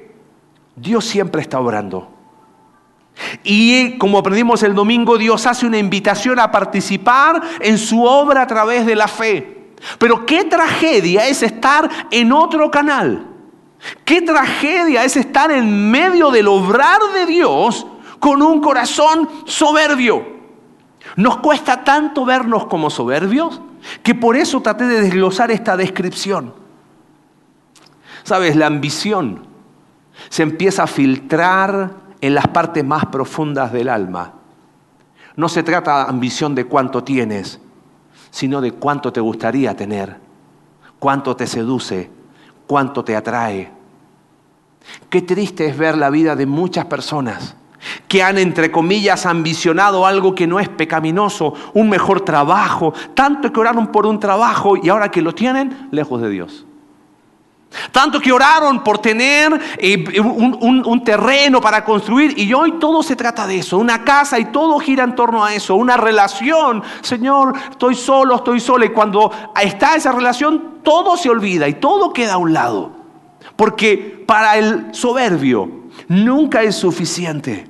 Dios 0.80 1.04
siempre 1.04 1.42
está 1.42 1.60
obrando. 1.60 2.08
Y 3.42 3.98
como 3.98 4.18
aprendimos 4.18 4.62
el 4.62 4.74
domingo, 4.74 5.18
Dios 5.18 5.46
hace 5.46 5.66
una 5.66 5.78
invitación 5.78 6.38
a 6.38 6.50
participar 6.50 7.42
en 7.60 7.78
su 7.78 8.04
obra 8.04 8.42
a 8.42 8.46
través 8.46 8.86
de 8.86 8.94
la 8.94 9.08
fe. 9.08 9.72
Pero 9.98 10.24
qué 10.24 10.44
tragedia 10.44 11.26
es 11.26 11.42
estar 11.42 11.88
en 12.10 12.32
otro 12.32 12.70
canal. 12.70 13.26
Qué 14.04 14.22
tragedia 14.22 15.04
es 15.04 15.16
estar 15.16 15.50
en 15.50 15.90
medio 15.90 16.30
del 16.30 16.48
obrar 16.48 17.00
de 17.14 17.26
Dios 17.26 17.86
con 18.18 18.42
un 18.42 18.60
corazón 18.60 19.28
soberbio. 19.46 20.38
Nos 21.16 21.38
cuesta 21.38 21.84
tanto 21.84 22.24
vernos 22.24 22.66
como 22.66 22.90
soberbios 22.90 23.60
que 24.02 24.14
por 24.14 24.36
eso 24.36 24.60
traté 24.60 24.86
de 24.86 25.00
desglosar 25.00 25.50
esta 25.50 25.76
descripción. 25.76 26.54
Sabes, 28.24 28.56
la 28.56 28.66
ambición 28.66 29.47
se 30.28 30.42
empieza 30.42 30.84
a 30.84 30.86
filtrar 30.86 31.90
en 32.20 32.34
las 32.34 32.48
partes 32.48 32.84
más 32.84 33.06
profundas 33.06 33.72
del 33.72 33.88
alma. 33.88 34.34
No 35.36 35.48
se 35.48 35.62
trata 35.62 36.04
de 36.04 36.10
ambición 36.10 36.54
de 36.54 36.64
cuánto 36.64 37.04
tienes, 37.04 37.60
sino 38.30 38.60
de 38.60 38.72
cuánto 38.72 39.12
te 39.12 39.20
gustaría 39.20 39.76
tener, 39.76 40.16
cuánto 40.98 41.36
te 41.36 41.46
seduce, 41.46 42.10
cuánto 42.66 43.04
te 43.04 43.16
atrae. 43.16 43.70
Qué 45.08 45.22
triste 45.22 45.66
es 45.66 45.78
ver 45.78 45.96
la 45.96 46.10
vida 46.10 46.34
de 46.34 46.46
muchas 46.46 46.86
personas 46.86 47.56
que 48.08 48.22
han, 48.22 48.38
entre 48.38 48.70
comillas, 48.70 49.26
ambicionado 49.26 50.06
algo 50.06 50.34
que 50.34 50.46
no 50.46 50.58
es 50.58 50.68
pecaminoso, 50.68 51.54
un 51.74 51.88
mejor 51.88 52.22
trabajo, 52.22 52.92
tanto 53.14 53.52
que 53.52 53.60
oraron 53.60 53.88
por 53.88 54.06
un 54.06 54.18
trabajo 54.18 54.76
y 54.76 54.88
ahora 54.88 55.10
que 55.10 55.22
lo 55.22 55.34
tienen, 55.34 55.88
lejos 55.90 56.20
de 56.20 56.30
Dios. 56.30 56.66
Tanto 57.92 58.20
que 58.20 58.32
oraron 58.32 58.82
por 58.82 58.98
tener 58.98 59.76
eh, 59.76 60.20
un, 60.20 61.04
terreno 61.04 61.60
para 61.60 61.84
construir 61.84 62.38
y 62.38 62.52
hoy 62.54 62.72
todo 62.72 63.02
se 63.02 63.14
trata 63.14 63.46
de 63.46 63.58
eso, 63.58 63.76
una 63.78 64.04
casa 64.04 64.38
y 64.38 64.46
todo 64.46 64.78
gira 64.78 65.04
en 65.04 65.14
torno 65.14 65.44
a 65.44 65.54
eso, 65.54 65.74
una 65.74 65.96
relación. 65.96 66.82
Señor, 67.02 67.54
estoy 67.70 67.94
solo, 67.94 68.36
estoy 68.36 68.60
sola 68.60 68.86
y 68.86 68.90
cuando 68.90 69.30
está 69.60 69.96
esa 69.96 70.12
relación 70.12 70.78
todo 70.82 71.16
se 71.16 71.28
olvida 71.28 71.68
y 71.68 71.74
todo 71.74 72.12
queda 72.12 72.34
a 72.34 72.38
un 72.38 72.54
lado. 72.54 72.92
Porque 73.54 74.24
para 74.26 74.56
el 74.56 74.94
soberbio 74.94 75.70
nunca 76.08 76.62
es 76.62 76.74
suficiente. 76.74 77.66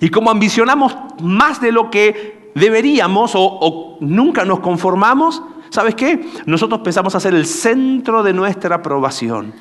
Y 0.00 0.08
como 0.08 0.30
ambicionamos 0.30 0.96
más 1.20 1.60
de 1.60 1.72
lo 1.72 1.90
que 1.90 2.50
deberíamos 2.54 3.32
o 3.34 3.98
nunca 4.00 4.44
nos 4.44 4.60
conformamos, 4.60 5.42
¿Sabes 5.72 5.94
qué? 5.94 6.28
Nosotros 6.44 6.82
pensamos 6.82 7.14
hacer 7.14 7.32
el 7.32 7.46
centro 7.46 8.22
de 8.22 8.34
nuestra 8.34 8.76
aprobación. 8.76 9.54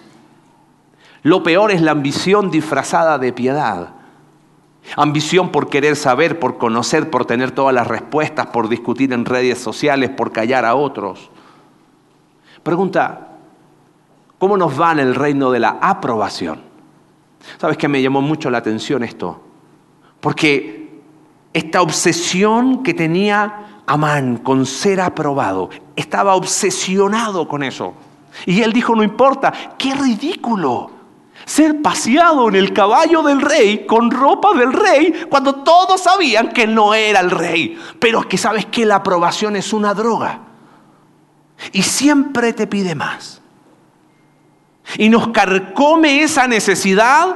Lo 1.23 1.41
peor 1.41 1.71
es 1.71 1.81
la 1.81 1.91
ambición 1.91 2.51
disfrazada 2.51 3.17
de 3.17 3.31
piedad. 3.31 3.93
Ambición 4.97 5.53
por 5.53 5.69
querer 5.69 5.95
saber, 5.95 6.37
por 6.37 6.57
conocer, 6.57 7.09
por 7.09 7.23
tener 7.23 7.51
todas 7.51 7.73
las 7.73 7.87
respuestas, 7.87 8.47
por 8.47 8.67
discutir 8.67 9.13
en 9.13 9.23
redes 9.23 9.59
sociales, 9.59 10.09
por 10.09 10.33
callar 10.33 10.65
a 10.65 10.75
otros. 10.75 11.31
Pregunta, 12.61 13.29
¿cómo 14.37 14.57
nos 14.57 14.79
va 14.79 14.91
en 14.91 14.99
el 14.99 15.15
reino 15.15 15.49
de 15.49 15.61
la 15.61 15.77
aprobación? 15.81 16.59
¿Sabes 17.57 17.77
que 17.77 17.87
me 17.87 18.01
llamó 18.01 18.21
mucho 18.21 18.49
la 18.49 18.57
atención 18.57 19.01
esto? 19.03 19.41
Porque 20.19 20.99
esta 21.53 21.81
obsesión 21.81 22.83
que 22.83 22.93
tenía 22.93 23.70
Amán 23.85 24.37
con 24.37 24.65
ser 24.65 25.01
aprobado, 25.01 25.69
estaba 25.95 26.35
obsesionado 26.35 27.47
con 27.47 27.63
eso. 27.63 27.93
Y 28.45 28.61
él 28.61 28.73
dijo, 28.73 28.95
no 28.95 29.03
importa, 29.03 29.51
qué 29.77 29.93
ridículo 29.93 30.91
ser 31.45 31.81
paseado 31.81 32.49
en 32.49 32.55
el 32.55 32.73
caballo 32.73 33.23
del 33.23 33.41
rey 33.41 33.85
con 33.85 34.11
ropa 34.11 34.53
del 34.53 34.71
rey 34.71 35.25
cuando 35.29 35.55
todos 35.55 36.01
sabían 36.01 36.49
que 36.49 36.67
no 36.67 36.93
era 36.93 37.19
el 37.19 37.31
rey. 37.31 37.77
Pero 37.99 38.21
es 38.21 38.25
que 38.27 38.37
sabes 38.37 38.65
que 38.67 38.85
la 38.85 38.97
aprobación 38.97 39.55
es 39.55 39.73
una 39.73 39.93
droga. 39.93 40.39
Y 41.71 41.83
siempre 41.83 42.53
te 42.53 42.67
pide 42.67 42.95
más. 42.95 43.41
Y 44.97 45.09
nos 45.09 45.29
carcome 45.29 46.23
esa 46.23 46.47
necesidad 46.47 47.35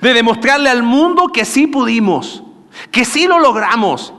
de 0.00 0.14
demostrarle 0.14 0.70
al 0.70 0.82
mundo 0.82 1.28
que 1.28 1.44
sí 1.44 1.66
pudimos, 1.66 2.42
que 2.90 3.04
sí 3.04 3.26
lo 3.26 3.38
logramos. 3.38 4.14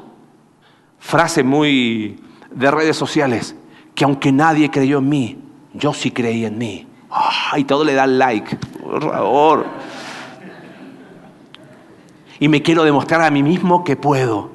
Frase 1.00 1.44
muy 1.44 2.20
de 2.52 2.72
redes 2.72 2.98
sociales, 2.98 3.56
que 3.96 4.04
aunque 4.04 4.32
nadie 4.32 4.70
creyó 4.70 5.00
en 5.00 5.10
mí, 5.10 5.38
yo 5.74 5.94
sí 5.94 6.12
creí 6.12 6.46
en 6.46 6.58
mí. 6.58 6.88
y 7.58 7.64
todo 7.64 7.84
le 7.84 7.94
da 7.94 8.06
like, 8.06 8.56
por 8.82 9.04
favor. 9.04 9.66
Y 12.40 12.48
me 12.48 12.62
quiero 12.62 12.84
demostrar 12.84 13.22
a 13.22 13.32
mí 13.32 13.44
mismo 13.44 13.84
que 13.84 13.96
puedo. 13.96 14.52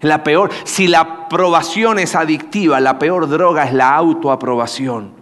La 0.00 0.22
peor, 0.22 0.50
si 0.64 0.86
la 0.86 1.00
aprobación 1.00 1.98
es 1.98 2.14
adictiva, 2.14 2.80
la 2.80 2.98
peor 2.98 3.28
droga 3.28 3.64
es 3.64 3.72
la 3.72 3.94
autoaprobación. 3.96 5.12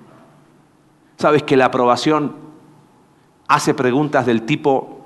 Sabes 1.16 1.42
que 1.44 1.56
la 1.56 1.66
aprobación 1.66 2.36
hace 3.48 3.72
preguntas 3.72 4.26
del 4.26 4.42
tipo, 4.42 5.00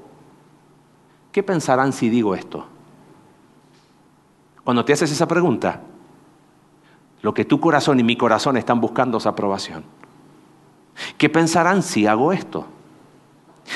¿qué 1.30 1.42
pensarán 1.42 1.92
si 1.92 2.08
digo 2.08 2.34
esto? 2.34 2.66
Cuando 4.64 4.84
te 4.84 4.92
haces 4.92 5.10
esa 5.10 5.26
pregunta, 5.26 5.80
lo 7.22 7.34
que 7.34 7.44
tu 7.44 7.60
corazón 7.60 8.00
y 8.00 8.02
mi 8.02 8.16
corazón 8.16 8.56
están 8.56 8.80
buscando 8.80 9.18
es 9.18 9.26
aprobación. 9.26 9.84
¿Qué 11.18 11.28
pensarán 11.28 11.82
si 11.82 12.06
hago 12.06 12.32
esto? 12.32 12.66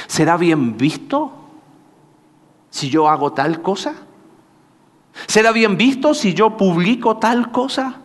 ¿Será 0.07 0.37
bien 0.37 0.77
visto 0.77 1.33
si 2.71 2.91
yo 2.91 3.09
hago 3.09 3.33
tal 3.33 3.63
cosa? 3.63 3.95
¿Será 5.27 5.53
bien 5.53 5.77
visto 5.77 6.15
si 6.15 6.35
yo 6.35 6.57
publico 6.57 7.19
tal 7.19 7.51
cosa? 7.53 8.01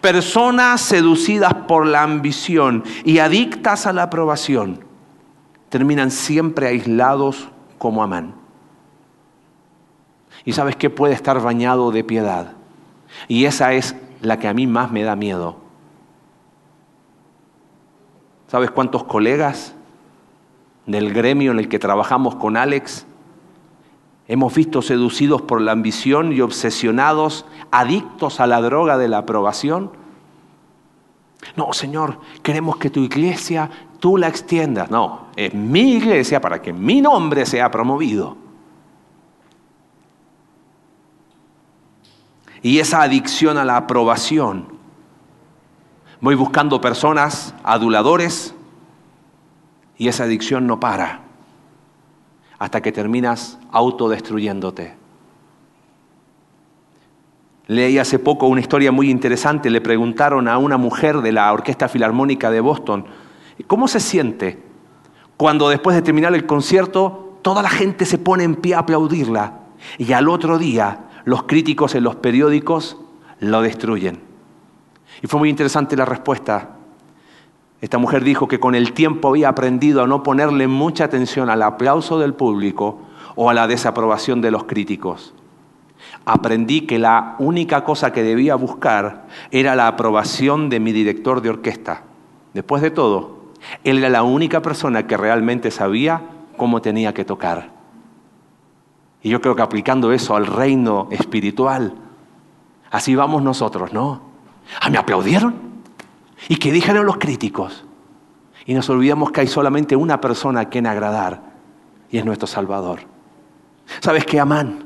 Personas 0.00 0.80
seducidas 0.80 1.54
por 1.66 1.86
la 1.86 2.02
ambición 2.02 2.84
y 3.04 3.18
adictas 3.18 3.86
a 3.86 3.92
la 3.92 4.04
aprobación 4.04 4.84
terminan 5.68 6.10
siempre 6.10 6.68
aislados 6.68 7.48
como 7.78 8.02
Amán. 8.02 8.39
Y 10.44 10.52
sabes 10.52 10.76
que 10.76 10.90
puede 10.90 11.14
estar 11.14 11.40
bañado 11.40 11.90
de 11.92 12.04
piedad. 12.04 12.52
Y 13.28 13.44
esa 13.44 13.72
es 13.72 13.96
la 14.20 14.38
que 14.38 14.48
a 14.48 14.54
mí 14.54 14.66
más 14.66 14.90
me 14.90 15.02
da 15.02 15.16
miedo. 15.16 15.56
¿Sabes 18.48 18.70
cuántos 18.70 19.04
colegas 19.04 19.74
del 20.86 21.12
gremio 21.12 21.52
en 21.52 21.58
el 21.58 21.68
que 21.68 21.78
trabajamos 21.78 22.34
con 22.34 22.56
Alex 22.56 23.06
hemos 24.26 24.54
visto 24.54 24.82
seducidos 24.82 25.42
por 25.42 25.60
la 25.60 25.72
ambición 25.72 26.32
y 26.32 26.40
obsesionados, 26.40 27.44
adictos 27.70 28.40
a 28.40 28.46
la 28.46 28.60
droga 28.60 28.98
de 28.98 29.08
la 29.08 29.18
aprobación? 29.18 29.92
No, 31.56 31.72
Señor, 31.72 32.20
queremos 32.42 32.76
que 32.76 32.90
tu 32.90 33.00
iglesia 33.00 33.70
tú 33.98 34.16
la 34.16 34.28
extiendas. 34.28 34.90
No, 34.90 35.26
es 35.36 35.54
mi 35.54 35.92
iglesia 35.94 36.40
para 36.40 36.60
que 36.60 36.72
mi 36.72 37.00
nombre 37.00 37.46
sea 37.46 37.70
promovido. 37.70 38.36
Y 42.62 42.78
esa 42.78 43.02
adicción 43.02 43.58
a 43.58 43.64
la 43.64 43.76
aprobación. 43.76 44.66
Voy 46.20 46.34
buscando 46.34 46.80
personas 46.80 47.54
aduladores 47.64 48.54
y 49.96 50.08
esa 50.08 50.24
adicción 50.24 50.66
no 50.66 50.80
para 50.80 51.22
hasta 52.60 52.82
que 52.82 52.92
terminas 52.92 53.58
autodestruyéndote. 53.72 54.94
Leí 57.66 57.98
hace 57.98 58.18
poco 58.18 58.48
una 58.48 58.60
historia 58.60 58.92
muy 58.92 59.10
interesante. 59.10 59.70
Le 59.70 59.80
preguntaron 59.80 60.46
a 60.46 60.58
una 60.58 60.76
mujer 60.76 61.22
de 61.22 61.32
la 61.32 61.50
Orquesta 61.52 61.88
Filarmónica 61.88 62.50
de 62.50 62.60
Boston, 62.60 63.06
¿cómo 63.66 63.88
se 63.88 63.98
siente 63.98 64.62
cuando 65.38 65.70
después 65.70 65.96
de 65.96 66.02
terminar 66.02 66.34
el 66.34 66.44
concierto 66.44 67.38
toda 67.40 67.62
la 67.62 67.70
gente 67.70 68.04
se 68.04 68.18
pone 68.18 68.44
en 68.44 68.56
pie 68.56 68.74
a 68.74 68.80
aplaudirla 68.80 69.60
y 69.96 70.12
al 70.12 70.28
otro 70.28 70.58
día 70.58 71.06
los 71.24 71.44
críticos 71.44 71.94
en 71.94 72.04
los 72.04 72.16
periódicos 72.16 72.96
lo 73.40 73.62
destruyen. 73.62 74.20
Y 75.22 75.26
fue 75.26 75.40
muy 75.40 75.48
interesante 75.48 75.96
la 75.96 76.04
respuesta. 76.04 76.76
Esta 77.80 77.98
mujer 77.98 78.24
dijo 78.24 78.48
que 78.48 78.60
con 78.60 78.74
el 78.74 78.92
tiempo 78.92 79.28
había 79.28 79.48
aprendido 79.48 80.02
a 80.02 80.06
no 80.06 80.22
ponerle 80.22 80.66
mucha 80.66 81.04
atención 81.04 81.48
al 81.48 81.62
aplauso 81.62 82.18
del 82.18 82.34
público 82.34 83.00
o 83.36 83.48
a 83.48 83.54
la 83.54 83.66
desaprobación 83.66 84.40
de 84.40 84.50
los 84.50 84.64
críticos. 84.64 85.34
Aprendí 86.24 86.82
que 86.82 86.98
la 86.98 87.36
única 87.38 87.84
cosa 87.84 88.12
que 88.12 88.22
debía 88.22 88.54
buscar 88.54 89.26
era 89.50 89.74
la 89.74 89.88
aprobación 89.88 90.68
de 90.68 90.80
mi 90.80 90.92
director 90.92 91.40
de 91.40 91.50
orquesta. 91.50 92.02
Después 92.52 92.82
de 92.82 92.90
todo, 92.90 93.52
él 93.84 93.98
era 93.98 94.08
la 94.08 94.22
única 94.22 94.60
persona 94.60 95.06
que 95.06 95.16
realmente 95.16 95.70
sabía 95.70 96.22
cómo 96.56 96.82
tenía 96.82 97.14
que 97.14 97.24
tocar. 97.24 97.79
Y 99.22 99.28
yo 99.28 99.40
creo 99.40 99.54
que 99.54 99.62
aplicando 99.62 100.12
eso 100.12 100.34
al 100.34 100.46
reino 100.46 101.08
espiritual, 101.10 101.94
así 102.90 103.14
vamos 103.14 103.42
nosotros, 103.42 103.92
¿no? 103.92 104.22
Ah, 104.80 104.90
me 104.90 104.98
aplaudieron. 104.98 105.54
¿Y 106.48 106.56
qué 106.56 106.72
dijeron 106.72 107.04
los 107.06 107.18
críticos? 107.18 107.84
Y 108.66 108.74
nos 108.74 108.88
olvidamos 108.88 109.32
que 109.32 109.42
hay 109.42 109.46
solamente 109.46 109.96
una 109.96 110.20
persona 110.20 110.60
a 110.60 110.68
quien 110.68 110.86
agradar, 110.86 111.42
y 112.10 112.18
es 112.18 112.24
nuestro 112.24 112.46
Salvador. 112.46 113.00
¿Sabes 114.00 114.24
qué, 114.24 114.40
Amán? 114.40 114.84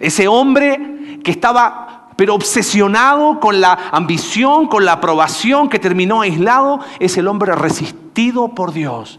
Ese 0.00 0.28
hombre 0.28 1.20
que 1.24 1.30
estaba 1.30 1.92
pero 2.16 2.34
obsesionado 2.34 3.40
con 3.40 3.60
la 3.60 3.78
ambición, 3.90 4.68
con 4.68 4.84
la 4.84 4.92
aprobación, 4.92 5.68
que 5.68 5.78
terminó 5.78 6.20
aislado, 6.20 6.80
es 7.00 7.16
el 7.16 7.26
hombre 7.26 7.54
resistido 7.54 8.48
por 8.48 8.72
Dios. 8.72 9.18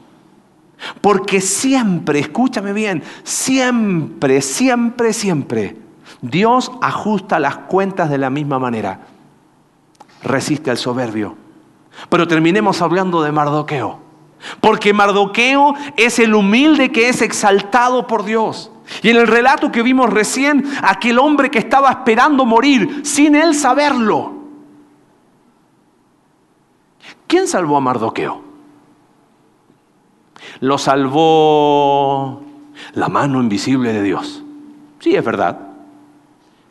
Porque 1.01 1.41
siempre, 1.41 2.19
escúchame 2.19 2.73
bien, 2.73 3.03
siempre, 3.23 4.41
siempre, 4.41 5.13
siempre, 5.13 5.77
Dios 6.21 6.71
ajusta 6.81 7.39
las 7.39 7.57
cuentas 7.57 8.09
de 8.09 8.17
la 8.17 8.29
misma 8.29 8.59
manera. 8.59 9.01
Resiste 10.23 10.71
al 10.71 10.77
soberbio. 10.77 11.35
Pero 12.09 12.27
terminemos 12.27 12.81
hablando 12.81 13.21
de 13.21 13.31
Mardoqueo. 13.31 13.99
Porque 14.59 14.93
Mardoqueo 14.93 15.73
es 15.95 16.19
el 16.19 16.33
humilde 16.33 16.91
que 16.91 17.09
es 17.09 17.21
exaltado 17.21 18.07
por 18.07 18.23
Dios. 18.23 18.71
Y 19.01 19.09
en 19.09 19.17
el 19.17 19.27
relato 19.27 19.71
que 19.71 19.83
vimos 19.83 20.09
recién, 20.09 20.65
aquel 20.81 21.19
hombre 21.19 21.49
que 21.49 21.59
estaba 21.59 21.89
esperando 21.89 22.45
morir 22.45 23.01
sin 23.03 23.35
él 23.35 23.55
saberlo. 23.55 24.33
¿Quién 27.27 27.47
salvó 27.47 27.77
a 27.77 27.81
Mardoqueo? 27.81 28.52
Lo 30.59 30.77
salvó 30.77 32.41
la 32.93 33.09
mano 33.09 33.41
invisible 33.41 33.93
de 33.93 34.03
Dios. 34.03 34.43
Sí, 34.99 35.15
es 35.15 35.23
verdad. 35.23 35.59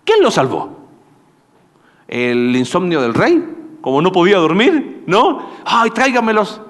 ¿Quién 0.04 0.22
lo 0.22 0.30
salvó? 0.30 0.70
¿El 2.08 2.54
insomnio 2.56 3.00
del 3.00 3.14
rey? 3.14 3.42
Como 3.80 4.00
no 4.02 4.12
podía 4.12 4.38
dormir, 4.38 5.04
¿no? 5.06 5.50
¡Ay, 5.64 5.90
tráigamelos! 5.90 6.60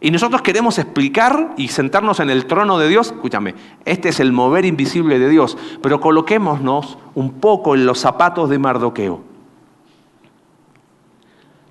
Y 0.00 0.10
nosotros 0.10 0.42
queremos 0.42 0.78
explicar 0.78 1.54
y 1.56 1.68
sentarnos 1.68 2.20
en 2.20 2.28
el 2.28 2.46
trono 2.46 2.78
de 2.78 2.88
Dios. 2.88 3.12
Escúchame, 3.12 3.54
este 3.86 4.10
es 4.10 4.20
el 4.20 4.32
mover 4.32 4.66
invisible 4.66 5.18
de 5.18 5.30
Dios, 5.30 5.56
pero 5.80 5.98
coloquémonos 6.00 6.98
un 7.14 7.32
poco 7.34 7.74
en 7.74 7.86
los 7.86 8.00
zapatos 8.00 8.50
de 8.50 8.58
Mardoqueo. 8.58 9.33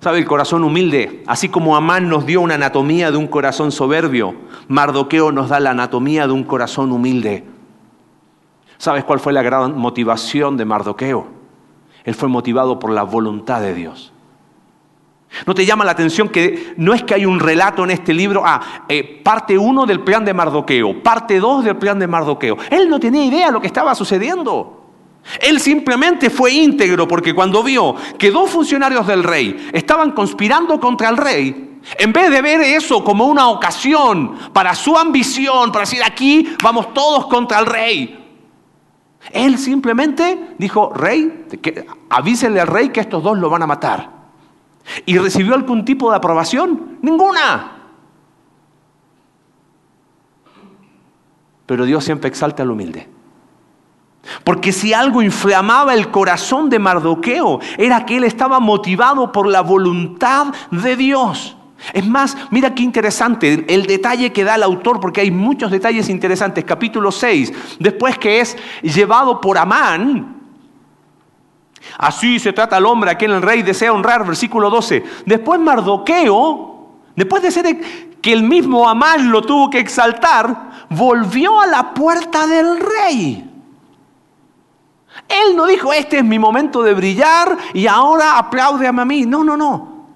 ¿Sabe? 0.04 0.18
El 0.18 0.26
corazón 0.26 0.64
humilde, 0.64 1.22
así 1.26 1.48
como 1.48 1.76
Amán 1.76 2.10
nos 2.10 2.26
dio 2.26 2.42
una 2.42 2.56
anatomía 2.56 3.10
de 3.10 3.16
un 3.16 3.26
corazón 3.26 3.72
soberbio, 3.72 4.34
Mardoqueo 4.68 5.32
nos 5.32 5.48
da 5.48 5.60
la 5.60 5.70
anatomía 5.70 6.26
de 6.26 6.34
un 6.34 6.44
corazón 6.44 6.92
humilde. 6.92 7.42
¿Sabes 8.76 9.02
cuál 9.04 9.18
fue 9.18 9.32
la 9.32 9.40
gran 9.40 9.78
motivación 9.78 10.58
de 10.58 10.66
Mardoqueo? 10.66 11.26
Él 12.04 12.14
fue 12.14 12.28
motivado 12.28 12.78
por 12.78 12.90
la 12.90 13.02
voluntad 13.02 13.62
de 13.62 13.72
Dios. 13.72 14.12
¿No 15.46 15.54
te 15.54 15.64
llama 15.64 15.86
la 15.86 15.92
atención 15.92 16.28
que 16.28 16.74
no 16.76 16.92
es 16.92 17.02
que 17.02 17.14
hay 17.14 17.24
un 17.24 17.40
relato 17.40 17.82
en 17.82 17.90
este 17.90 18.12
libro, 18.12 18.42
ah, 18.44 18.84
eh, 18.90 19.22
parte 19.24 19.56
uno 19.56 19.86
del 19.86 20.00
plan 20.00 20.22
de 20.22 20.34
Mardoqueo, 20.34 21.02
parte 21.02 21.40
dos 21.40 21.64
del 21.64 21.76
plan 21.76 21.98
de 21.98 22.06
Mardoqueo? 22.06 22.58
Él 22.68 22.90
no 22.90 23.00
tenía 23.00 23.24
idea 23.24 23.46
de 23.46 23.52
lo 23.52 23.60
que 23.62 23.68
estaba 23.68 23.94
sucediendo. 23.94 24.83
Él 25.40 25.60
simplemente 25.60 26.30
fue 26.30 26.52
íntegro 26.52 27.08
porque 27.08 27.34
cuando 27.34 27.62
vio 27.62 27.94
que 28.18 28.30
dos 28.30 28.50
funcionarios 28.50 29.06
del 29.06 29.22
rey 29.22 29.70
estaban 29.72 30.12
conspirando 30.12 30.78
contra 30.78 31.08
el 31.08 31.16
rey, 31.16 31.80
en 31.98 32.12
vez 32.12 32.30
de 32.30 32.42
ver 32.42 32.60
eso 32.60 33.02
como 33.02 33.26
una 33.26 33.48
ocasión 33.48 34.36
para 34.52 34.74
su 34.74 34.96
ambición, 34.96 35.72
para 35.72 35.84
decir 35.84 36.02
aquí 36.04 36.54
vamos 36.62 36.92
todos 36.94 37.26
contra 37.26 37.58
el 37.58 37.66
rey, 37.66 38.24
él 39.32 39.58
simplemente 39.58 40.54
dijo, 40.58 40.92
rey, 40.94 41.46
avísenle 42.10 42.60
al 42.60 42.66
rey 42.66 42.90
que 42.90 43.00
estos 43.00 43.22
dos 43.22 43.38
lo 43.38 43.48
van 43.48 43.62
a 43.62 43.66
matar. 43.66 44.10
¿Y 45.06 45.16
recibió 45.16 45.54
algún 45.54 45.84
tipo 45.84 46.10
de 46.10 46.16
aprobación? 46.18 46.98
Ninguna. 47.00 47.72
Pero 51.64 51.86
Dios 51.86 52.04
siempre 52.04 52.28
exalta 52.28 52.62
al 52.62 52.70
humilde. 52.70 53.08
Porque 54.42 54.72
si 54.72 54.92
algo 54.92 55.22
inflamaba 55.22 55.94
el 55.94 56.10
corazón 56.10 56.70
de 56.70 56.78
Mardoqueo, 56.78 57.60
era 57.78 58.06
que 58.06 58.16
él 58.16 58.24
estaba 58.24 58.60
motivado 58.60 59.32
por 59.32 59.46
la 59.46 59.60
voluntad 59.60 60.48
de 60.70 60.96
Dios. 60.96 61.56
Es 61.92 62.06
más, 62.06 62.36
mira 62.50 62.74
qué 62.74 62.82
interesante 62.82 63.64
el 63.68 63.86
detalle 63.86 64.32
que 64.32 64.44
da 64.44 64.54
el 64.54 64.62
autor, 64.62 65.00
porque 65.00 65.20
hay 65.20 65.30
muchos 65.30 65.70
detalles 65.70 66.08
interesantes. 66.08 66.64
Capítulo 66.64 67.12
6, 67.12 67.52
después 67.78 68.18
que 68.18 68.40
es 68.40 68.56
llevado 68.82 69.40
por 69.40 69.58
Amán, 69.58 70.40
así 71.98 72.38
se 72.38 72.52
trata 72.52 72.76
al 72.76 72.86
hombre 72.86 73.10
a 73.10 73.16
quien 73.16 73.32
el 73.32 73.42
rey 73.42 73.62
desea 73.62 73.92
honrar, 73.92 74.26
versículo 74.26 74.70
12. 74.70 75.04
Después 75.26 75.60
Mardoqueo, 75.60 76.88
después 77.14 77.42
de 77.42 77.50
ser 77.50 77.80
que 78.22 78.32
el 78.32 78.42
mismo 78.42 78.88
Amán 78.88 79.30
lo 79.30 79.42
tuvo 79.42 79.68
que 79.68 79.80
exaltar, 79.80 80.86
volvió 80.88 81.60
a 81.60 81.66
la 81.66 81.92
puerta 81.92 82.46
del 82.46 82.80
rey. 82.80 83.53
Él 85.28 85.56
no 85.56 85.66
dijo, 85.66 85.92
este 85.92 86.18
es 86.18 86.24
mi 86.24 86.38
momento 86.38 86.82
de 86.82 86.94
brillar 86.94 87.56
y 87.72 87.86
ahora 87.86 88.38
aplaude 88.38 88.86
a 88.86 88.92
mí. 88.92 89.26
No, 89.26 89.44
no, 89.44 89.56
no. 89.56 90.06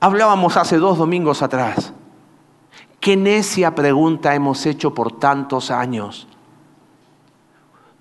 Hablábamos 0.00 0.56
hace 0.56 0.78
dos 0.78 0.98
domingos 0.98 1.42
atrás. 1.42 1.92
¿Qué 2.98 3.16
necia 3.16 3.74
pregunta 3.74 4.34
hemos 4.34 4.64
hecho 4.66 4.94
por 4.94 5.18
tantos 5.18 5.70
años? 5.70 6.26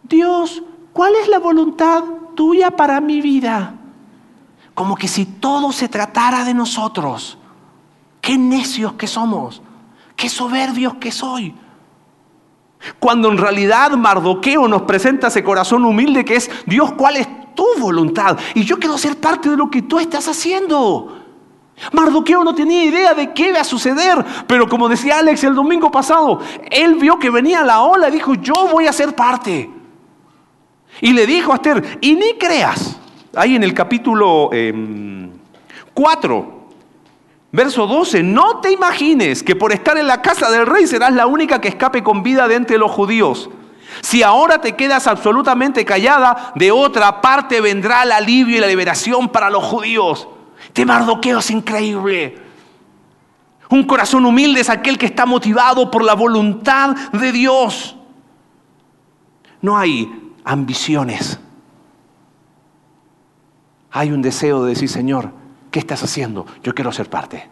Dios, 0.03 0.63
¿cuál 0.93 1.13
es 1.15 1.27
la 1.27 1.39
voluntad 1.39 2.03
tuya 2.35 2.71
para 2.71 3.01
mi 3.01 3.21
vida? 3.21 3.75
Como 4.73 4.95
que 4.95 5.07
si 5.07 5.25
todo 5.25 5.71
se 5.71 5.89
tratara 5.89 6.43
de 6.43 6.53
nosotros. 6.53 7.37
Qué 8.21 8.37
necios 8.37 8.93
que 8.93 9.07
somos, 9.07 9.61
qué 10.15 10.29
soberbios 10.29 10.95
que 10.95 11.11
soy. 11.11 11.55
Cuando 12.99 13.31
en 13.31 13.37
realidad 13.37 13.91
Mardoqueo 13.91 14.67
nos 14.67 14.83
presenta 14.83 15.27
ese 15.27 15.43
corazón 15.43 15.85
humilde 15.85 16.25
que 16.25 16.35
es, 16.35 16.49
Dios, 16.65 16.93
¿cuál 16.93 17.17
es 17.17 17.27
tu 17.55 17.65
voluntad? 17.79 18.37
Y 18.55 18.63
yo 18.63 18.79
quiero 18.79 18.97
ser 18.97 19.17
parte 19.17 19.49
de 19.49 19.57
lo 19.57 19.69
que 19.69 19.83
tú 19.83 19.99
estás 19.99 20.27
haciendo. 20.27 21.21
Mardoqueo 21.91 22.43
no 22.43 22.53
tenía 22.53 22.83
idea 22.83 23.13
de 23.13 23.33
qué 23.33 23.49
iba 23.49 23.61
a 23.61 23.63
suceder, 23.63 24.23
pero 24.47 24.67
como 24.67 24.87
decía 24.87 25.19
Alex 25.19 25.43
el 25.43 25.55
domingo 25.55 25.91
pasado, 25.91 26.39
él 26.69 26.95
vio 26.95 27.17
que 27.17 27.29
venía 27.29 27.63
la 27.63 27.81
ola 27.81 28.09
y 28.09 28.11
dijo, 28.11 28.35
yo 28.35 28.67
voy 28.71 28.87
a 28.87 28.93
ser 28.93 29.15
parte. 29.15 29.69
Y 30.99 31.13
le 31.13 31.25
dijo 31.25 31.51
a 31.51 31.55
Esther, 31.55 31.97
y 32.01 32.15
ni 32.15 32.35
creas, 32.37 32.99
ahí 33.35 33.55
en 33.55 33.63
el 33.63 33.73
capítulo 33.73 34.49
4, 35.93 36.35
em, 36.35 36.60
verso 37.51 37.87
12, 37.87 38.23
no 38.23 38.59
te 38.61 38.71
imagines 38.71 39.43
que 39.43 39.55
por 39.55 39.71
estar 39.71 39.97
en 39.97 40.07
la 40.07 40.21
casa 40.21 40.49
del 40.49 40.65
rey 40.65 40.87
serás 40.87 41.13
la 41.13 41.27
única 41.27 41.59
que 41.59 41.67
escape 41.67 42.03
con 42.03 42.23
vida 42.23 42.47
de 42.47 42.55
entre 42.55 42.77
los 42.77 42.91
judíos. 42.91 43.49
Si 44.01 44.23
ahora 44.23 44.59
te 44.59 44.75
quedas 44.75 45.07
absolutamente 45.07 45.83
callada, 45.83 46.53
de 46.55 46.71
otra 46.71 47.19
parte 47.21 47.59
vendrá 47.59 48.03
el 48.03 48.13
alivio 48.13 48.57
y 48.57 48.61
la 48.61 48.67
liberación 48.67 49.29
para 49.29 49.49
los 49.49 49.63
judíos. 49.63 50.27
Este 50.65 50.85
Mardoqueo 50.85 51.39
es 51.39 51.51
increíble. 51.51 52.37
Un 53.69 53.83
corazón 53.83 54.25
humilde 54.25 54.61
es 54.61 54.69
aquel 54.69 54.97
que 54.97 55.05
está 55.05 55.25
motivado 55.25 55.91
por 55.91 56.03
la 56.03 56.13
voluntad 56.13 56.95
de 57.11 57.31
Dios. 57.31 57.95
No 59.61 59.77
hay 59.77 60.33
ambiciones. 60.43 61.39
Hay 63.91 64.11
un 64.11 64.21
deseo 64.21 64.63
de 64.63 64.69
decir, 64.69 64.89
Señor, 64.89 65.40
¿qué 65.71 65.79
estás 65.79 66.03
haciendo? 66.03 66.45
Yo 66.63 66.75
quiero 66.75 66.91
ser 66.91 67.09
parte. 67.09 67.49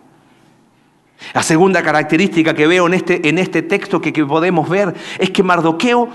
La 1.34 1.43
segunda 1.43 1.84
característica 1.84 2.53
que 2.53 2.67
veo 2.67 2.88
en 2.88 2.93
este, 2.93 3.27
en 3.27 3.38
este 3.38 3.62
texto 3.62 3.99
que, 4.01 4.12
podemos 4.25 4.69
ver 4.69 4.93
es 5.17 5.32
que 5.32 5.43
Mardoqueo 5.43 6.10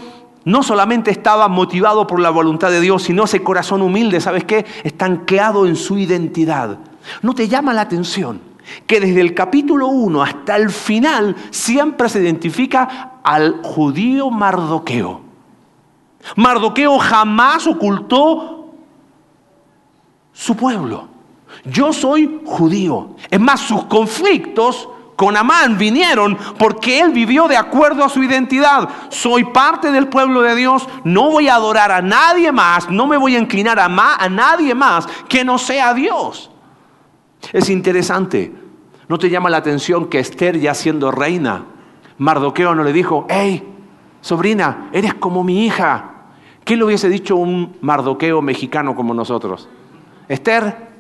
no 0.45 0.63
solamente 0.63 1.11
estaba 1.11 1.49
motivado 1.49 2.07
por 2.07 2.21
la 2.21 2.31
voluntad 2.31 2.71
de 2.71 2.81
Dios, 2.81 3.05
sino 3.05 3.25
ese 3.25 3.43
corazón 3.43 3.83
humilde, 3.83 4.21
¿sabes 4.21 4.45
qué? 4.45 4.67
Está 4.83 5.07
anclado 5.07 5.67
en 5.67 5.77
su 5.77 5.99
identidad. 5.99 6.79
¿No 7.23 7.35
te 7.35 7.49
llama 7.49 7.73
la 7.75 7.83
atención 7.83 8.41
que 8.87 9.01
desde 9.01 9.21
el 9.21 9.35
capítulo 9.35 9.89
1 9.89 10.23
hasta 10.23 10.57
el 10.57 10.71
final 10.71 11.37
siempre 11.51 12.09
se 12.09 12.21
identifica 12.21 13.21
al 13.23 13.61
judío 13.63 14.31
Mardoqueo? 14.31 15.23
Mardoqueo 16.37 16.99
jamás 16.99 17.67
ocultó 17.67 18.75
su 20.33 20.57
pueblo. 20.57 21.14
Yo 21.65 21.93
soy 21.93 22.41
judío. 22.45 23.11
Es 23.31 23.41
más, 23.41 23.61
sus 23.61 23.85
conflictos 23.85 24.89
con 25.17 25.37
Amán 25.37 25.79
vinieron 25.79 26.37
porque 26.59 27.01
él 27.01 27.13
vivió 27.13 27.49
de 27.49 27.57
acuerdo 27.57 28.05
a 28.05 28.09
su 28.09 28.23
identidad. 28.23 28.89
Soy 29.11 29.45
parte 29.45 29.91
del 29.91 30.09
pueblo 30.09 30.43
de 30.43 30.55
Dios, 30.55 30.89
no 31.05 31.31
voy 31.31 31.49
a 31.49 31.55
adorar 31.55 31.93
a 31.93 32.03
nadie 32.03 32.53
más, 32.53 32.91
no 32.91 33.07
me 33.07 33.17
voy 33.17 33.37
a 33.37 33.39
inclinar 33.39 33.79
a, 33.79 33.89
nadie 34.29 34.75
más 34.75 35.07
que 35.29 35.45
no 35.45 35.59
sea 35.59 35.95
Dios. 35.95 36.51
Es 37.53 37.69
interesante, 37.69 38.53
¿no 39.09 39.19
te 39.19 39.31
llama 39.31 39.51
la 39.51 39.59
atención 39.59 40.07
que 40.09 40.19
Esther 40.19 40.59
ya 40.59 40.75
siendo 40.75 41.11
reina, 41.11 41.67
Mardoqueo 42.19 42.75
no 42.75 42.85
le 42.85 42.93
dijo, 42.93 43.27
hey, 43.29 43.63
sobrina, 44.21 44.89
eres 44.93 45.15
como 45.15 45.45
mi 45.45 45.67
hija? 45.67 46.11
¿Qué 46.65 46.77
le 46.77 46.85
hubiese 46.85 47.09
dicho 47.11 47.37
un 47.37 47.77
Mardoqueo 47.83 48.41
mexicano 48.41 48.97
como 48.97 49.13
nosotros? 49.13 49.69
Esther, 50.29 50.94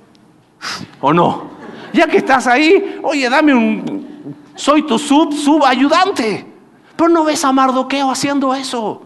¿o 1.00 1.12
no? 1.12 1.55
Ya 1.92 2.07
que 2.07 2.18
estás 2.18 2.46
ahí, 2.46 2.98
oye, 3.03 3.29
dame 3.29 3.55
un, 3.55 4.37
soy 4.55 4.83
tu 4.83 4.98
sub, 4.98 5.33
subayudante. 5.33 6.46
Pero 6.96 7.09
no 7.09 7.24
ves 7.24 7.44
a 7.44 7.53
Mardoqueo 7.53 8.11
haciendo 8.11 8.55
eso. 8.55 9.03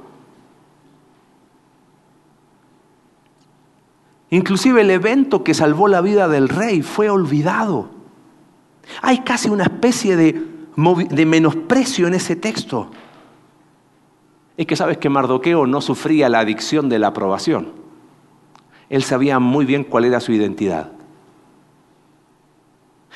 Inclusive 4.30 4.82
el 4.82 4.90
evento 4.90 5.42
que 5.42 5.54
salvó 5.54 5.88
la 5.88 6.02
vida 6.02 6.28
del 6.28 6.48
rey 6.48 6.82
fue 6.82 7.08
olvidado. 7.08 7.88
Hay 9.00 9.18
casi 9.20 9.48
una 9.48 9.64
especie 9.64 10.16
de, 10.16 10.42
de 11.10 11.26
menosprecio 11.26 12.06
en 12.06 12.14
ese 12.14 12.36
texto. 12.36 12.90
Es 14.56 14.66
que 14.66 14.76
sabes 14.76 14.98
que 14.98 15.08
Mardoqueo 15.08 15.66
no 15.66 15.80
sufría 15.80 16.28
la 16.28 16.40
adicción 16.40 16.88
de 16.88 16.98
la 16.98 17.08
aprobación. 17.08 17.72
Él 18.90 19.02
sabía 19.02 19.38
muy 19.38 19.64
bien 19.64 19.84
cuál 19.84 20.04
era 20.04 20.20
su 20.20 20.32
identidad. 20.32 20.92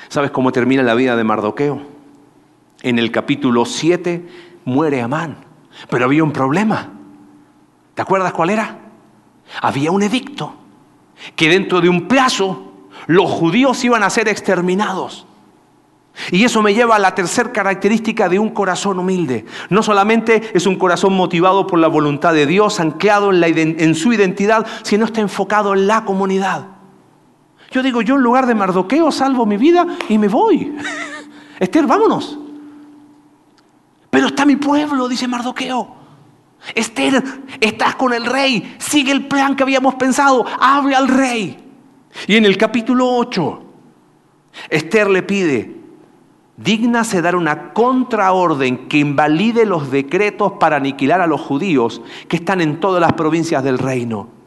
¿Sabes 0.09 0.31
cómo 0.31 0.51
termina 0.51 0.83
la 0.83 0.95
vida 0.95 1.15
de 1.15 1.23
Mardoqueo? 1.23 1.81
En 2.81 2.99
el 2.99 3.11
capítulo 3.11 3.65
7 3.65 4.27
muere 4.65 5.01
Amán. 5.01 5.37
Pero 5.89 6.05
había 6.05 6.23
un 6.23 6.31
problema. 6.31 6.91
¿Te 7.93 8.01
acuerdas 8.01 8.33
cuál 8.33 8.49
era? 8.49 8.79
Había 9.61 9.91
un 9.91 10.03
edicto 10.03 10.55
que 11.35 11.49
dentro 11.49 11.81
de 11.81 11.89
un 11.89 12.07
plazo 12.07 12.71
los 13.07 13.29
judíos 13.29 13.83
iban 13.83 14.03
a 14.03 14.09
ser 14.09 14.27
exterminados. 14.27 15.25
Y 16.31 16.43
eso 16.43 16.61
me 16.61 16.75
lleva 16.75 16.95
a 16.95 16.99
la 16.99 17.15
tercera 17.15 17.51
característica 17.51 18.29
de 18.29 18.37
un 18.37 18.49
corazón 18.49 18.99
humilde. 18.99 19.45
No 19.69 19.81
solamente 19.81 20.51
es 20.53 20.67
un 20.67 20.75
corazón 20.75 21.13
motivado 21.13 21.65
por 21.65 21.79
la 21.79 21.87
voluntad 21.87 22.33
de 22.33 22.45
Dios, 22.45 22.79
anclado 22.79 23.31
en, 23.31 23.75
en, 23.79 23.95
su 23.95 24.13
identidad, 24.13 24.65
sino 24.83 25.05
está 25.05 25.21
enfocado 25.21 25.73
en 25.73 25.87
la 25.87 26.05
comunidad. 26.05 26.67
Yo 27.73 27.81
digo, 27.81 28.03
yo 28.03 28.15
en 28.15 28.21
lugar 28.21 28.45
de 28.45 28.53
Mardoqueo 28.53 29.11
salvo 29.11 29.47
mi 29.47 29.57
vida 29.57 29.87
y 30.07 30.19
me 30.19 30.27
voy. 30.27 30.75
Esther, 31.59 31.87
vámonos. 31.87 32.37
Pero 34.11 34.27
está 34.27 34.45
mi 34.45 34.57
pueblo, 34.57 35.07
dice 35.07 35.27
Mardoqueo. 35.27 35.95
Esther, 36.75 37.23
estás 37.59 37.95
con 37.95 38.13
el 38.13 38.27
rey, 38.27 38.75
sigue 38.77 39.11
el 39.11 39.25
plan 39.25 39.55
que 39.55 39.63
habíamos 39.63 39.95
pensado, 39.95 40.45
hable 40.59 40.95
al 40.95 41.07
rey. 41.07 41.57
Y 42.27 42.35
en 42.35 42.45
el 42.45 42.57
capítulo 42.57 43.09
8, 43.09 43.63
Esther 44.69 45.09
le 45.09 45.23
pide, 45.23 45.75
dignase 46.55 47.23
dar 47.23 47.35
una 47.35 47.73
contraorden 47.73 48.87
que 48.87 48.99
invalide 48.99 49.65
los 49.65 49.89
decretos 49.89 50.53
para 50.59 50.75
aniquilar 50.75 51.21
a 51.21 51.27
los 51.27 51.41
judíos 51.41 52.03
que 52.27 52.35
están 52.35 52.61
en 52.61 52.79
todas 52.79 53.01
las 53.01 53.13
provincias 53.13 53.63
del 53.63 53.79
reino. 53.79 54.42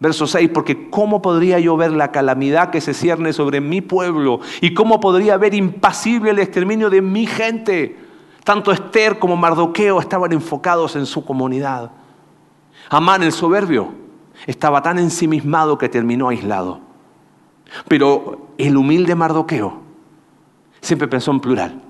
Verso 0.00 0.28
6, 0.28 0.50
porque 0.54 0.90
¿cómo 0.90 1.20
podría 1.20 1.58
yo 1.58 1.76
ver 1.76 1.90
la 1.90 2.12
calamidad 2.12 2.70
que 2.70 2.80
se 2.80 2.94
cierne 2.94 3.32
sobre 3.32 3.60
mi 3.60 3.80
pueblo? 3.80 4.40
¿Y 4.60 4.72
cómo 4.72 5.00
podría 5.00 5.36
ver 5.36 5.54
impasible 5.54 6.30
el 6.30 6.38
exterminio 6.38 6.88
de 6.88 7.02
mi 7.02 7.26
gente? 7.26 7.96
Tanto 8.44 8.70
Esther 8.70 9.18
como 9.18 9.36
Mardoqueo 9.36 9.98
estaban 9.98 10.32
enfocados 10.32 10.94
en 10.94 11.04
su 11.04 11.24
comunidad. 11.24 11.90
Amán 12.88 13.24
el 13.24 13.32
soberbio 13.32 13.92
estaba 14.46 14.82
tan 14.82 14.98
ensimismado 14.98 15.76
que 15.76 15.88
terminó 15.88 16.28
aislado. 16.28 16.80
Pero 17.88 18.52
el 18.56 18.76
humilde 18.76 19.16
Mardoqueo 19.16 19.80
siempre 20.80 21.08
pensó 21.08 21.32
en 21.32 21.40
plural. 21.40 21.82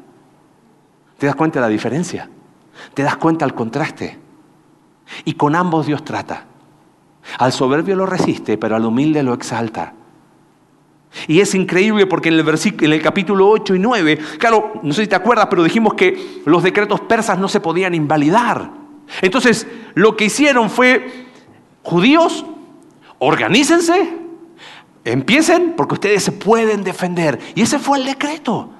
¿Te 1.18 1.26
das 1.26 1.36
cuenta 1.36 1.60
de 1.60 1.66
la 1.66 1.70
diferencia? 1.70 2.30
¿Te 2.94 3.02
das 3.02 3.16
cuenta 3.16 3.44
del 3.44 3.54
contraste? 3.54 4.18
Y 5.26 5.34
con 5.34 5.54
ambos 5.54 5.86
Dios 5.86 6.04
trata. 6.04 6.46
Al 7.38 7.52
soberbio 7.52 7.96
lo 7.96 8.06
resiste, 8.06 8.56
pero 8.56 8.76
al 8.76 8.84
humilde 8.84 9.22
lo 9.22 9.34
exalta. 9.34 9.92
Y 11.26 11.40
es 11.40 11.54
increíble 11.54 12.06
porque 12.06 12.28
en 12.28 12.34
el, 12.36 12.42
versículo, 12.42 12.86
en 12.86 12.92
el 12.92 13.02
capítulo 13.02 13.48
8 13.48 13.74
y 13.74 13.78
9, 13.78 14.18
claro, 14.38 14.72
no 14.82 14.92
sé 14.92 15.02
si 15.02 15.08
te 15.08 15.16
acuerdas, 15.16 15.48
pero 15.50 15.62
dijimos 15.62 15.94
que 15.94 16.42
los 16.44 16.62
decretos 16.62 17.00
persas 17.00 17.38
no 17.38 17.48
se 17.48 17.60
podían 17.60 17.94
invalidar. 17.94 18.70
Entonces, 19.22 19.66
lo 19.94 20.16
que 20.16 20.26
hicieron 20.26 20.70
fue, 20.70 21.26
judíos, 21.82 22.44
organícense, 23.18 24.16
empiecen 25.04 25.74
porque 25.76 25.94
ustedes 25.94 26.22
se 26.22 26.32
pueden 26.32 26.84
defender. 26.84 27.38
Y 27.54 27.62
ese 27.62 27.78
fue 27.78 27.98
el 27.98 28.04
decreto. 28.04 28.70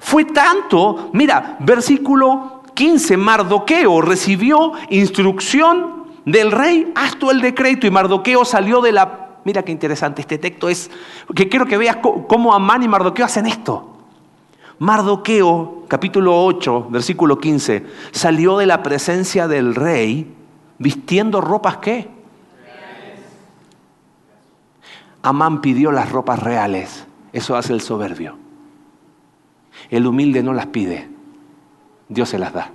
Fue 0.00 0.24
tanto, 0.24 1.10
mira, 1.12 1.56
versículo 1.60 2.62
15, 2.74 3.16
Mardoqueo 3.16 4.00
recibió 4.00 4.72
instrucción 4.90 6.01
del 6.24 6.52
rey, 6.52 6.92
hasta 6.94 7.30
el 7.30 7.40
decreto 7.40 7.86
y 7.86 7.90
Mardoqueo 7.90 8.44
salió 8.44 8.80
de 8.80 8.92
la 8.92 9.22
Mira 9.44 9.64
qué 9.64 9.72
interesante 9.72 10.20
este 10.20 10.38
texto 10.38 10.68
es, 10.68 10.90
que 11.34 11.48
quiero 11.48 11.66
que 11.66 11.76
veas 11.76 11.96
cómo 11.96 12.54
Amán 12.54 12.82
y 12.82 12.88
Mardoqueo 12.88 13.24
hacen 13.24 13.46
esto. 13.46 13.88
Mardoqueo, 14.78 15.84
capítulo 15.88 16.44
8, 16.44 16.88
versículo 16.90 17.38
15, 17.38 17.86
salió 18.12 18.56
de 18.58 18.66
la 18.66 18.82
presencia 18.82 19.48
del 19.48 19.74
rey 19.74 20.32
vistiendo 20.78 21.40
ropas 21.40 21.78
qué? 21.78 22.08
Amán 25.22 25.60
pidió 25.60 25.92
las 25.92 26.10
ropas 26.10 26.40
reales. 26.40 27.06
Eso 27.32 27.56
hace 27.56 27.72
el 27.72 27.80
soberbio. 27.80 28.36
El 29.88 30.06
humilde 30.06 30.42
no 30.42 30.52
las 30.52 30.66
pide. 30.66 31.08
Dios 32.08 32.28
se 32.28 32.38
las 32.38 32.52
da. 32.52 32.70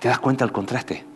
¿Te 0.00 0.08
das 0.08 0.18
cuenta 0.18 0.44
del 0.44 0.52
contraste? 0.52 1.09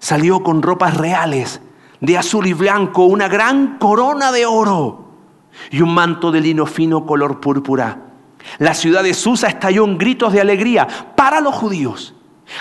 Salió 0.00 0.42
con 0.42 0.62
ropas 0.62 0.96
reales 0.96 1.60
de 2.00 2.18
azul 2.18 2.46
y 2.46 2.52
blanco, 2.54 3.04
una 3.04 3.28
gran 3.28 3.78
corona 3.78 4.32
de 4.32 4.46
oro 4.46 5.04
y 5.70 5.80
un 5.80 5.94
manto 5.94 6.32
de 6.32 6.40
lino 6.40 6.66
fino 6.66 7.06
color 7.06 7.40
púrpura. 7.40 8.06
La 8.58 8.74
ciudad 8.74 9.02
de 9.02 9.14
Susa 9.14 9.48
estalló 9.48 9.84
en 9.84 9.98
gritos 9.98 10.32
de 10.32 10.40
alegría 10.40 10.88
para 11.14 11.40
los 11.40 11.54
judíos. 11.54 12.14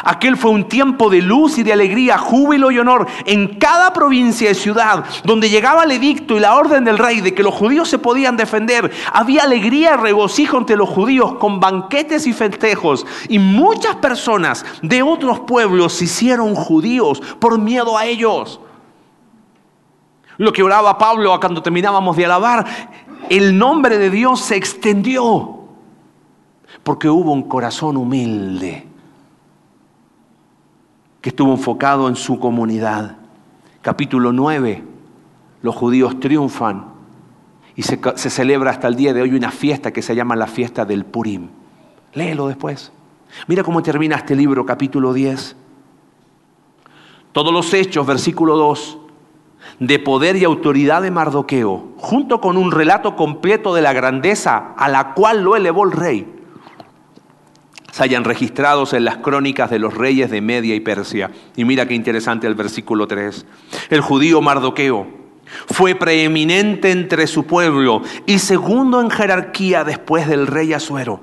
Aquel 0.03 0.37
fue 0.37 0.51
un 0.51 0.67
tiempo 0.67 1.09
de 1.09 1.21
luz 1.21 1.57
y 1.57 1.63
de 1.63 1.73
alegría, 1.73 2.17
júbilo 2.17 2.71
y 2.71 2.79
honor 2.79 3.07
en 3.25 3.59
cada 3.59 3.91
provincia 3.91 4.51
y 4.51 4.55
ciudad 4.55 5.03
donde 5.23 5.49
llegaba 5.49 5.83
el 5.83 5.91
edicto 5.91 6.37
y 6.37 6.39
la 6.39 6.55
orden 6.55 6.85
del 6.85 6.97
rey 6.97 7.21
de 7.21 7.33
que 7.33 7.43
los 7.43 7.53
judíos 7.53 7.89
se 7.89 7.97
podían 7.97 8.37
defender. 8.37 8.91
Había 9.11 9.43
alegría 9.43 9.93
y 9.93 9.97
regocijo 9.97 10.57
entre 10.57 10.75
los 10.75 10.89
judíos 10.89 11.35
con 11.35 11.59
banquetes 11.59 12.27
y 12.27 12.33
festejos. 12.33 13.05
Y 13.27 13.39
muchas 13.39 13.95
personas 13.97 14.65
de 14.81 15.01
otros 15.01 15.41
pueblos 15.41 15.93
se 15.93 16.05
hicieron 16.05 16.55
judíos 16.55 17.21
por 17.39 17.59
miedo 17.59 17.97
a 17.97 18.05
ellos. 18.05 18.59
Lo 20.37 20.53
que 20.53 20.63
oraba 20.63 20.97
Pablo 20.97 21.37
cuando 21.39 21.61
terminábamos 21.61 22.15
de 22.15 22.25
alabar, 22.25 22.65
el 23.29 23.57
nombre 23.57 23.97
de 23.97 24.09
Dios 24.09 24.39
se 24.39 24.55
extendió 24.55 25.55
porque 26.83 27.09
hubo 27.09 27.33
un 27.33 27.43
corazón 27.43 27.97
humilde 27.97 28.88
que 31.21 31.29
estuvo 31.29 31.51
enfocado 31.51 32.07
en 32.07 32.15
su 32.15 32.39
comunidad. 32.39 33.17
Capítulo 33.81 34.31
9, 34.31 34.83
los 35.61 35.75
judíos 35.75 36.19
triunfan 36.19 36.85
y 37.75 37.83
se, 37.83 37.99
se, 38.15 38.29
celebra 38.29 38.71
hasta 38.71 38.87
el 38.87 38.95
día 38.95 39.13
de 39.13 39.21
hoy 39.21 39.33
una 39.33 39.51
fiesta 39.51 39.91
que 39.91 40.01
se 40.01 40.15
llama 40.15 40.35
la 40.35 40.47
fiesta 40.47 40.85
del 40.85 41.05
Purim. 41.05 41.49
Léelo 42.13 42.47
después. 42.47 42.91
Mira 43.47 43.63
cómo 43.63 43.81
termina 43.83 44.15
este 44.15 44.35
libro, 44.35 44.65
capítulo 44.65 45.13
10. 45.13 45.55
Todos 47.31 47.53
los 47.53 47.73
hechos, 47.73 48.05
versículo 48.05 48.57
2 48.57 48.99
de 49.79 49.99
poder 49.99 50.35
y 50.35 50.43
autoridad 50.43 51.01
de 51.01 51.11
Mardoqueo, 51.11 51.89
junto 51.97 52.41
con 52.41 52.57
un 52.57 52.71
relato 52.71 53.15
completo 53.15 53.73
de 53.73 53.81
la 53.81 53.93
grandeza 53.93 54.73
a 54.77 54.89
la 54.89 55.13
cual 55.13 55.43
lo 55.43 55.55
elevó 55.55 55.85
el 55.85 55.91
rey, 55.91 56.38
se 57.91 58.03
hayan 58.03 58.23
registrados 58.23 58.93
en 58.93 59.05
las 59.05 59.17
crónicas 59.17 59.69
de 59.69 59.79
los 59.79 59.93
reyes 59.93 60.29
de 60.29 60.41
Media 60.41 60.75
y 60.75 60.79
Persia. 60.79 61.31
Y 61.55 61.65
mira 61.65 61.87
qué 61.87 61.95
interesante 61.95 62.47
el 62.47 62.55
versículo 62.55 63.07
3. 63.07 63.45
El 63.89 64.01
judío 64.01 64.41
Mardoqueo 64.41 65.07
fue 65.67 65.95
preeminente 65.95 66.91
entre 66.91 67.27
su 67.27 67.45
pueblo 67.45 68.03
y 68.25 68.39
segundo 68.39 69.01
en 69.01 69.09
jerarquía 69.09 69.83
después 69.83 70.27
del 70.27 70.47
rey 70.47 70.73
Asuero. 70.73 71.21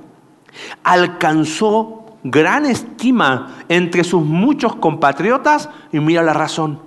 Alcanzó 0.82 2.16
gran 2.24 2.66
estima 2.66 3.56
entre 3.68 4.02
sus 4.02 4.24
muchos 4.24 4.74
compatriotas 4.76 5.68
y 5.92 6.00
mira 6.00 6.22
la 6.22 6.32
razón 6.32 6.86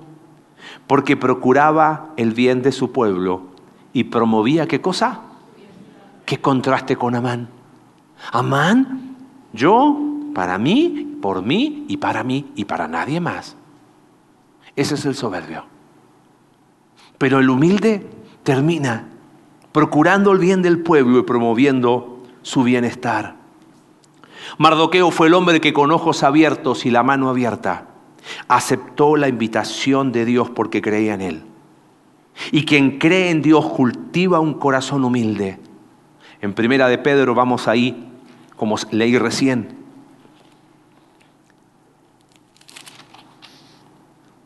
porque 0.89 1.15
procuraba 1.15 2.10
el 2.18 2.34
bien 2.34 2.63
de 2.63 2.72
su 2.72 2.92
pueblo 2.92 3.44
y 3.94 4.06
promovía 4.06 4.68
qué 4.68 4.82
cosa? 4.82 5.22
¿Qué 6.26 6.42
contraste 6.42 6.96
con 6.96 7.13
Amán? 7.13 7.48
Amán, 8.32 8.98
yo, 9.53 9.99
para 10.33 10.57
mí, 10.57 11.17
por 11.21 11.41
mí 11.41 11.85
y 11.88 11.97
para 11.97 12.23
mí 12.23 12.51
y 12.55 12.65
para 12.65 12.88
nadie 12.88 13.19
más. 13.19 13.55
Ese 14.75 14.95
es 14.95 15.05
el 15.05 15.15
soberbio. 15.15 15.65
Pero 17.17 17.39
el 17.39 17.49
humilde 17.49 18.07
termina 18.43 19.07
procurando 19.71 20.31
el 20.31 20.39
bien 20.39 20.62
del 20.62 20.79
pueblo 20.79 21.19
y 21.19 21.23
promoviendo 21.23 22.23
su 22.41 22.63
bienestar. 22.63 23.35
Mardoqueo 24.57 25.12
fue 25.12 25.27
el 25.27 25.33
hombre 25.33 25.62
que 25.62 25.73
con 25.73 25.91
ojos 25.91 26.23
abiertos 26.23 26.85
y 26.85 26.89
la 26.89 27.03
mano 27.03 27.29
abierta 27.29 27.85
aceptó 28.47 29.15
la 29.15 29.27
invitación 29.27 30.12
de 30.12 30.25
Dios 30.25 30.49
porque 30.49 30.81
creía 30.81 31.13
en 31.13 31.21
Él. 31.21 31.43
Y 32.51 32.65
quien 32.65 32.99
cree 32.99 33.31
en 33.31 33.41
Dios 33.41 33.65
cultiva 33.65 34.39
un 34.39 34.53
corazón 34.53 35.03
humilde. 35.03 35.59
En 36.41 36.53
primera 36.53 36.88
de 36.88 36.97
Pedro 36.97 37.35
vamos 37.35 37.67
ahí, 37.67 38.09
como 38.60 38.76
leí 38.91 39.17
recién. 39.17 39.69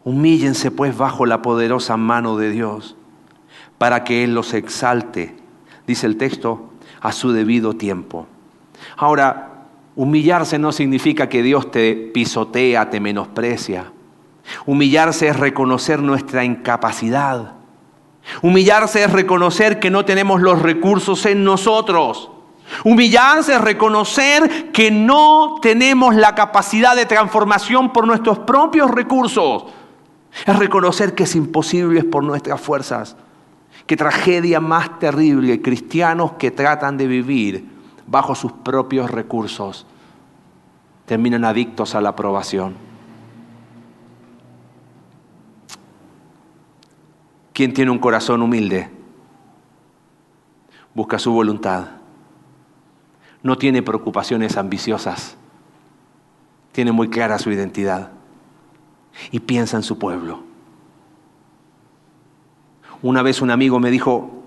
Humíllense 0.04 0.70
pues 0.70 0.96
bajo 0.96 1.26
la 1.26 1.42
poderosa 1.42 1.98
mano 1.98 2.38
de 2.38 2.52
Dios 2.52 2.96
para 3.80 4.04
que 4.04 4.24
Él 4.24 4.36
los 4.36 4.54
exalte, 4.54 5.36
dice 5.88 6.06
el 6.06 6.18
texto, 6.18 6.70
a 7.02 7.12
su 7.12 7.32
debido 7.32 7.76
tiempo. 7.76 8.28
Ahora, 8.98 9.50
Humillarse 9.96 10.60
no 10.60 10.72
significa 10.72 11.28
que 11.28 11.42
Dios 11.42 11.72
te 11.72 11.96
pisotea, 11.96 12.90
te 12.92 13.00
menosprecia. 13.00 13.92
Humillarse 14.66 15.28
es 15.28 15.40
reconocer 15.40 16.02
nuestra 16.02 16.44
incapacidad. 16.44 17.54
Humillarse 18.42 19.04
es 19.04 19.12
reconocer 19.12 19.80
que 19.80 19.90
no 19.90 20.06
tenemos 20.06 20.42
los 20.42 20.62
recursos 20.62 21.26
en 21.26 21.44
nosotros. 21.44 22.30
Humillarse 22.84 23.56
es 23.56 23.62
reconocer 23.62 24.72
que 24.72 24.92
no 24.92 25.56
tenemos 25.62 26.16
la 26.16 26.36
capacidad 26.36 26.96
de 26.96 27.06
transformación 27.06 27.94
por 27.94 28.08
nuestros 28.08 28.40
propios 28.40 28.90
recursos. 28.92 29.66
Es 30.46 30.58
reconocer 30.58 31.14
que 31.14 31.24
es 31.24 31.36
imposible 31.36 32.04
por 32.04 32.24
nuestras 32.24 32.60
fuerzas. 32.60 33.16
Qué 33.86 33.98
tragedia 33.98 34.60
más 34.60 35.00
terrible, 35.00 35.62
cristianos 35.62 36.34
que 36.34 36.52
tratan 36.52 36.98
de 36.98 37.08
vivir 37.08 37.70
bajo 38.08 38.36
sus 38.36 38.52
propios 38.52 39.10
recursos, 39.12 39.86
terminan 41.06 41.46
adictos 41.46 41.96
a 41.96 42.02
la 42.02 42.10
aprobación. 42.10 42.76
¿Quién 47.54 47.74
tiene 47.74 47.92
un 47.92 48.00
corazón 48.00 48.42
humilde? 48.42 48.90
Busca 50.94 51.20
su 51.20 51.32
voluntad. 51.32 52.03
No 53.44 53.58
tiene 53.58 53.84
preocupaciones 53.84 54.58
ambiciosas. 54.58 55.36
Tiene 56.72 56.92
muy 56.92 57.10
clara 57.10 57.38
su 57.38 57.52
identidad. 57.52 58.12
Y 59.32 59.42
piensa 59.42 59.78
en 59.78 59.84
su 59.84 60.00
pueblo. 60.00 60.42
Una 63.04 63.22
vez 63.22 63.42
un 63.42 63.52
amigo 63.52 63.80
me 63.80 63.92
dijo, 63.92 64.44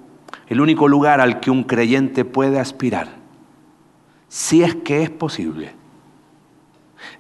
el 0.49 0.61
único 0.61 0.89
lugar 0.89 1.21
al 1.21 1.41
que 1.41 1.51
un 1.51 1.63
creyente 1.63 2.25
puede 2.25 2.59
aspirar 2.59 3.27
si 4.29 4.63
es 4.63 4.75
que 4.77 5.03
es 5.03 5.11
posible. 5.11 5.75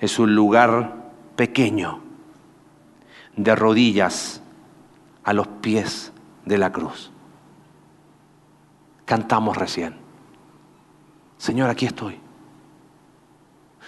Es 0.01 0.18
un 0.18 0.35
lugar 0.35 1.12
pequeño, 1.37 2.01
de 3.37 3.55
rodillas 3.55 4.43
a 5.24 5.33
los 5.33 5.47
pies 5.47 6.12
de 6.45 6.59
la 6.59 6.72
cruz. 6.72 7.11
Cantamos 9.05 9.57
recién. 9.57 10.06
Señor, 11.39 11.70
aquí 11.70 11.87
estoy. 11.87 12.18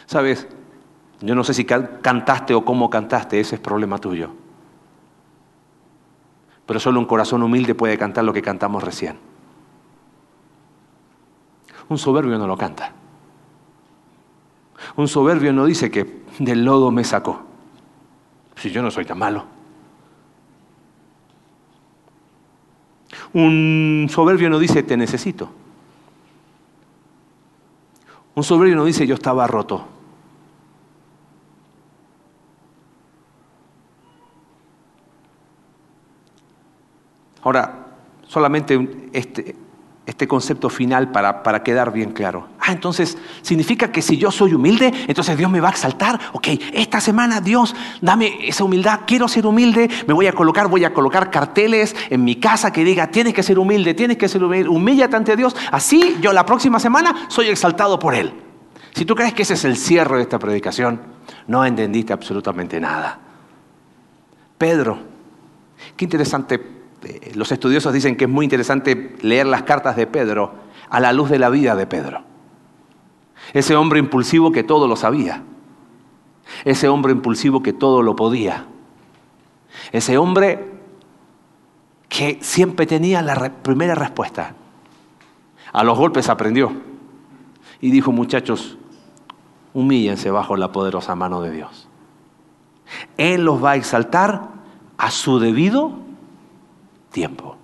Sabes, 0.07 0.47
Yo 1.21 1.35
no 1.35 1.43
sé 1.43 1.53
si 1.53 1.65
cantaste 1.65 2.55
o 2.55 2.65
cómo 2.65 2.89
cantaste, 2.89 3.41
ese 3.41 3.57
es 3.57 3.61
problema 3.61 3.99
tuyo. 3.99 4.31
Pero 6.65 6.79
solo 6.79 7.01
un 7.01 7.07
corazón 7.07 7.43
humilde 7.43 7.75
puede 7.75 7.99
cantar 7.99 8.25
lo 8.25 8.33
que 8.33 8.43
cantamos 8.43 8.85
recién. 8.85 9.19
Un 11.89 11.99
soberbio 11.99 12.39
no 12.39 12.47
lo 12.47 12.57
canta. 12.57 12.93
Un 14.97 15.09
soberbio 15.09 15.53
no 15.53 15.65
dice 15.65 15.91
que 15.91 16.23
del 16.39 16.65
lodo 16.65 16.91
me 16.91 17.03
sacó. 17.03 17.43
Si 18.57 18.71
yo 18.71 18.83
no 18.83 18.91
soy 18.91 19.05
tan 19.05 19.19
malo. 19.19 19.45
Un 23.33 24.07
soberbio 24.11 24.51
no 24.51 24.59
dice 24.59 24.83
te 24.83 24.97
necesito. 24.97 25.51
Un 28.39 28.45
soberbio 28.45 28.77
no 28.77 28.85
dice 28.85 29.05
yo 29.05 29.17
estaba 29.17 29.49
roto. 29.49 29.85
Ahora, 37.43 37.87
solamente 38.29 39.11
este, 39.13 39.57
este 40.09 40.27
concepto 40.27 40.71
final 40.71 41.13
para, 41.13 41.43
para, 41.43 41.63
quedar 41.63 41.93
bien 41.93 42.13
claro. 42.13 42.49
Ah, 42.59 42.73
entonces, 42.73 43.19
¿significa 43.43 43.93
que 43.93 44.01
si 44.01 44.17
yo 44.17 44.31
soy 44.31 44.55
humilde, 44.55 44.91
entonces 45.07 45.37
Dios 45.37 45.51
me 45.51 45.61
va 45.61 45.69
a 45.69 45.73
exaltar? 45.73 46.19
Ok, 46.33 46.49
esta 46.73 46.99
semana 46.99 47.43
Dios, 47.43 47.77
dame 48.01 48.49
esa 48.49 48.65
humildad, 48.65 49.01
quiero 49.07 49.29
ser 49.29 49.45
humilde, 49.45 49.91
me 50.07 50.15
voy 50.15 50.27
a 50.27 50.33
colocar, 50.33 50.67
voy 50.69 50.87
a 50.87 50.95
colocar 50.95 51.31
carteles 51.31 51.95
en 52.09 52.25
mi 52.25 52.37
casa 52.37 52.73
que 52.73 52.85
diga, 52.85 53.09
tienes 53.09 53.35
que 53.35 53.43
ser 53.43 53.59
humilde, 53.59 53.93
tienes 53.93 54.17
que 54.17 54.29
ser 54.29 54.43
humilde, 54.43 54.71
humíllate 54.71 55.15
ante 55.15 55.37
Dios, 55.37 55.55
así 55.71 56.17
yo 56.23 56.33
la 56.33 56.47
próxima 56.47 56.81
semana 56.81 57.27
soy 57.29 57.49
exaltado 57.49 57.99
por 57.99 58.15
Él. 58.15 58.33
Si 58.95 59.05
tú 59.05 59.15
crees 59.15 59.35
que 59.35 59.43
ese 59.43 59.55
es 59.55 59.65
el 59.67 59.77
cierre 59.77 60.17
de 60.17 60.23
esta 60.23 60.39
predicación, 60.39 61.03
no 61.49 61.67
entendiste 61.67 62.15
absolutamente 62.15 62.81
nada. 62.81 63.19
Pedro, 64.57 65.01
qué 65.99 66.07
interesante 66.07 66.78
los 67.35 67.53
estudiosos 67.53 67.93
dicen 67.93 68.17
que 68.17 68.25
es 68.25 68.31
muy 68.31 68.45
interesante 68.45 69.17
leer 69.21 69.47
las 69.47 69.63
cartas 69.63 69.97
de 69.97 70.07
Pedro 70.07 70.53
a 70.91 71.01
la 71.01 71.13
luz 71.13 71.31
de 71.31 71.39
la 71.39 71.49
vida 71.49 71.77
de 71.77 71.87
Pedro. 71.87 72.23
Ese 73.53 73.77
hombre 73.77 73.99
impulsivo 73.99 74.53
que 74.53 74.65
todo 74.65 74.89
lo 74.89 74.97
sabía. 74.97 75.43
Ese 76.65 76.89
hombre 76.89 77.13
impulsivo 77.13 77.63
que 77.63 77.73
todo 77.73 78.03
lo 78.03 78.17
podía. 78.17 78.67
Ese 79.93 80.19
hombre 80.19 80.73
que 82.09 82.39
siempre 82.41 82.87
tenía 82.87 83.23
la 83.23 83.53
primera 83.63 83.95
respuesta. 83.95 84.55
A 85.73 85.85
los 85.85 85.97
golpes 85.97 86.29
aprendió. 86.29 86.73
Y 87.81 87.91
dijo, 87.91 88.11
muchachos, 88.11 88.77
humíllense 89.73 90.31
bajo 90.31 90.57
la 90.57 90.73
poderosa 90.73 91.15
mano 91.15 91.41
de 91.43 91.53
Dios. 91.53 91.89
Él 93.17 93.45
los 93.45 93.63
va 93.63 93.73
a 93.73 93.77
exaltar 93.77 94.49
a 94.97 95.11
su 95.11 95.39
debido 95.39 96.08
tiempo. 97.19 97.57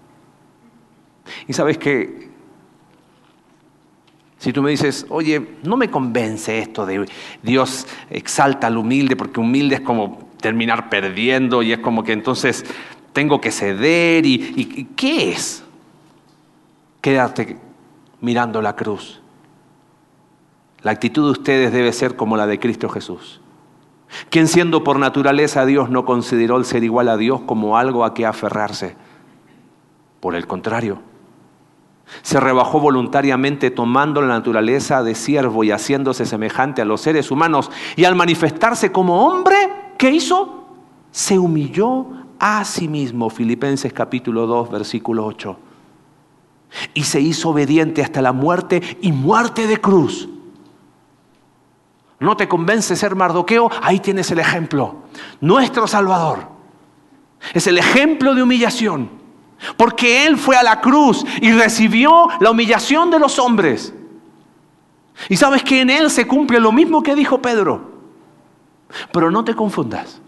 Y 1.46 1.52
sabes 1.52 1.78
que, 1.78 2.28
si 4.38 4.52
tú 4.52 4.62
me 4.62 4.70
dices, 4.70 5.06
oye, 5.10 5.58
no 5.62 5.76
me 5.76 5.88
convence 5.88 6.58
esto 6.58 6.84
de 6.84 7.06
Dios 7.40 7.86
exalta 8.10 8.66
al 8.66 8.76
humilde, 8.76 9.14
porque 9.14 9.38
humilde 9.38 9.76
es 9.76 9.80
como 9.80 10.28
terminar 10.40 10.90
perdiendo 10.90 11.62
y 11.62 11.72
es 11.72 11.78
como 11.78 12.02
que 12.02 12.12
entonces 12.12 12.64
tengo 13.12 13.40
que 13.40 13.52
ceder 13.52 14.26
y, 14.26 14.34
y 14.56 14.84
¿qué 14.96 15.30
es? 15.30 15.62
Quédate 17.00 17.56
mirando 18.20 18.60
la 18.60 18.74
cruz. 18.74 19.22
La 20.82 20.90
actitud 20.90 21.26
de 21.26 21.30
ustedes 21.30 21.72
debe 21.72 21.92
ser 21.92 22.16
como 22.16 22.36
la 22.36 22.48
de 22.48 22.58
Cristo 22.58 22.88
Jesús, 22.88 23.40
quien 24.30 24.48
siendo 24.48 24.82
por 24.82 24.98
naturaleza 24.98 25.64
Dios 25.64 25.90
no 25.90 26.04
consideró 26.04 26.56
el 26.56 26.64
ser 26.64 26.82
igual 26.82 27.08
a 27.08 27.16
Dios 27.16 27.40
como 27.42 27.78
algo 27.78 28.04
a 28.04 28.14
que 28.14 28.26
aferrarse 28.26 28.96
por 30.24 30.34
el 30.34 30.46
contrario, 30.46 31.02
se 32.22 32.40
rebajó 32.40 32.80
voluntariamente 32.80 33.70
tomando 33.70 34.22
la 34.22 34.28
naturaleza 34.28 35.02
de 35.02 35.14
siervo 35.14 35.64
y 35.64 35.70
haciéndose 35.70 36.24
semejante 36.24 36.80
a 36.80 36.86
los 36.86 37.02
seres 37.02 37.30
humanos. 37.30 37.70
Y 37.94 38.06
al 38.06 38.14
manifestarse 38.14 38.90
como 38.90 39.26
hombre, 39.26 39.54
¿qué 39.98 40.10
hizo? 40.12 40.64
Se 41.10 41.38
humilló 41.38 42.06
a 42.38 42.64
sí 42.64 42.88
mismo. 42.88 43.28
Filipenses 43.28 43.92
capítulo 43.92 44.46
2, 44.46 44.70
versículo 44.70 45.26
8. 45.26 45.58
Y 46.94 47.04
se 47.04 47.20
hizo 47.20 47.50
obediente 47.50 48.00
hasta 48.00 48.22
la 48.22 48.32
muerte 48.32 48.80
y 49.02 49.12
muerte 49.12 49.66
de 49.66 49.76
cruz. 49.76 50.26
¿No 52.18 52.34
te 52.34 52.48
convence 52.48 52.96
ser 52.96 53.14
Mardoqueo? 53.14 53.70
Ahí 53.82 54.00
tienes 54.00 54.30
el 54.30 54.38
ejemplo. 54.38 55.02
Nuestro 55.42 55.86
Salvador 55.86 56.48
es 57.52 57.66
el 57.66 57.76
ejemplo 57.76 58.34
de 58.34 58.42
humillación 58.42 59.22
porque 59.76 60.26
Él 60.26 60.36
fue 60.36 60.56
a 60.56 60.62
la 60.62 60.80
cruz 60.80 61.24
y 61.40 61.52
recibió 61.52 62.28
la 62.40 62.50
humillación 62.50 63.10
de 63.10 63.18
los 63.18 63.38
hombres. 63.38 63.94
Y 65.28 65.36
sabes 65.36 65.62
que 65.62 65.80
en 65.80 65.90
Él 65.90 66.10
se 66.10 66.26
cumple 66.26 66.60
lo 66.60 66.72
mismo 66.72 67.02
que 67.02 67.14
dijo 67.14 67.40
Pedro. 67.40 67.92
Pero 69.12 69.30
no 69.30 69.44
te 69.44 69.54
confundas. 69.54 70.20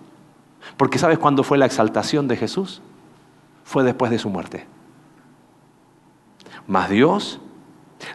Porque 0.76 0.98
¿sabes 0.98 1.18
cuándo 1.18 1.42
fue 1.42 1.58
la 1.58 1.66
exaltación 1.66 2.28
de 2.28 2.36
Jesús? 2.36 2.82
Fue 3.64 3.82
después 3.84 4.10
de 4.10 4.18
su 4.18 4.28
muerte. 4.28 4.66
Mas 6.66 6.90
Dios 6.90 7.40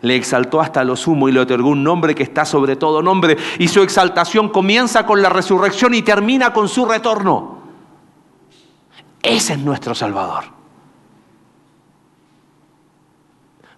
le 0.02 0.16
exaltó 0.16 0.62
hasta 0.62 0.84
lo 0.84 0.96
sumo 0.96 1.28
y 1.28 1.32
le 1.32 1.40
otorgó 1.40 1.70
un 1.70 1.84
nombre 1.84 2.14
que 2.16 2.24
está 2.24 2.46
sobre 2.46 2.76
todo 2.76 3.02
nombre. 3.02 3.38
Y 3.60 3.68
su 3.68 3.82
exaltación 3.82 4.50
comienza 4.50 5.06
con 5.06 5.22
la 5.22 5.30
resurrección 5.30 5.94
y 5.94 6.02
termina 6.02 6.54
con 6.54 6.68
su 6.68 6.86
retorno. 6.86 7.62
Ese 9.22 9.54
es 9.54 9.60
nuestro 9.60 9.96
Salvador. 9.96 10.61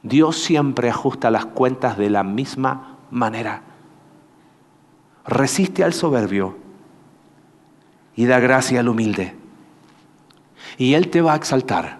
Dios 0.04 0.38
siempre 0.38 0.89
ajusta 0.89 1.32
las 1.32 1.45
cuentas 1.45 1.97
de 1.97 2.10
la 2.10 2.24
misma 2.24 2.97
manera. 3.10 3.62
Resiste 5.26 5.84
al 5.84 5.93
soberbio 5.93 6.58
y 8.16 8.26
da 8.26 8.39
gracia 8.39 8.82
al 8.82 8.89
humilde. 8.89 9.34
Y 10.78 10.93
Él 10.93 11.10
te 11.10 11.22
va 11.22 11.34
a 11.34 11.38
exaltar. 11.38 11.99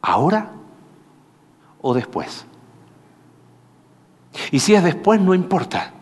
¿Ahora 0.00 0.52
o 1.82 1.92
después? 1.92 2.46
Y 4.50 4.60
si 4.60 4.74
es 4.74 4.82
después, 4.82 5.20
no 5.20 5.34
importa. 5.34 5.92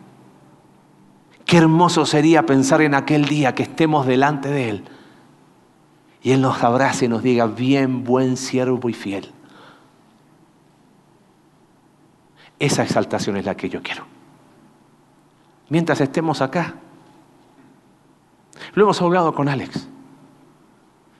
Qué 1.44 1.57
hermoso 1.57 2.07
sería 2.07 2.46
pensar 2.46 2.82
en 2.82 2.94
aquel 2.94 3.24
día 3.24 3.55
que 3.55 3.64
estemos 3.64 4.07
delante 4.07 4.49
de 4.49 4.68
Él. 4.68 4.84
Y 6.22 6.32
Él 6.32 6.40
nos 6.40 6.62
abrace 6.62 7.07
y 7.07 7.09
nos 7.09 7.22
diga, 7.22 7.46
bien, 7.46 8.05
buen 8.05 8.36
siervo 8.36 8.88
y 8.88 8.92
fiel. 8.92 9.32
Esa 12.59 12.82
exaltación 12.82 13.36
es 13.36 13.44
la 13.44 13.56
que 13.56 13.68
yo 13.68 13.82
quiero. 13.82 14.04
Mientras 15.68 16.00
estemos 16.00 16.40
acá, 16.40 16.74
lo 18.74 18.84
hemos 18.84 19.00
hablado 19.00 19.34
con 19.34 19.48
Alex. 19.48 19.88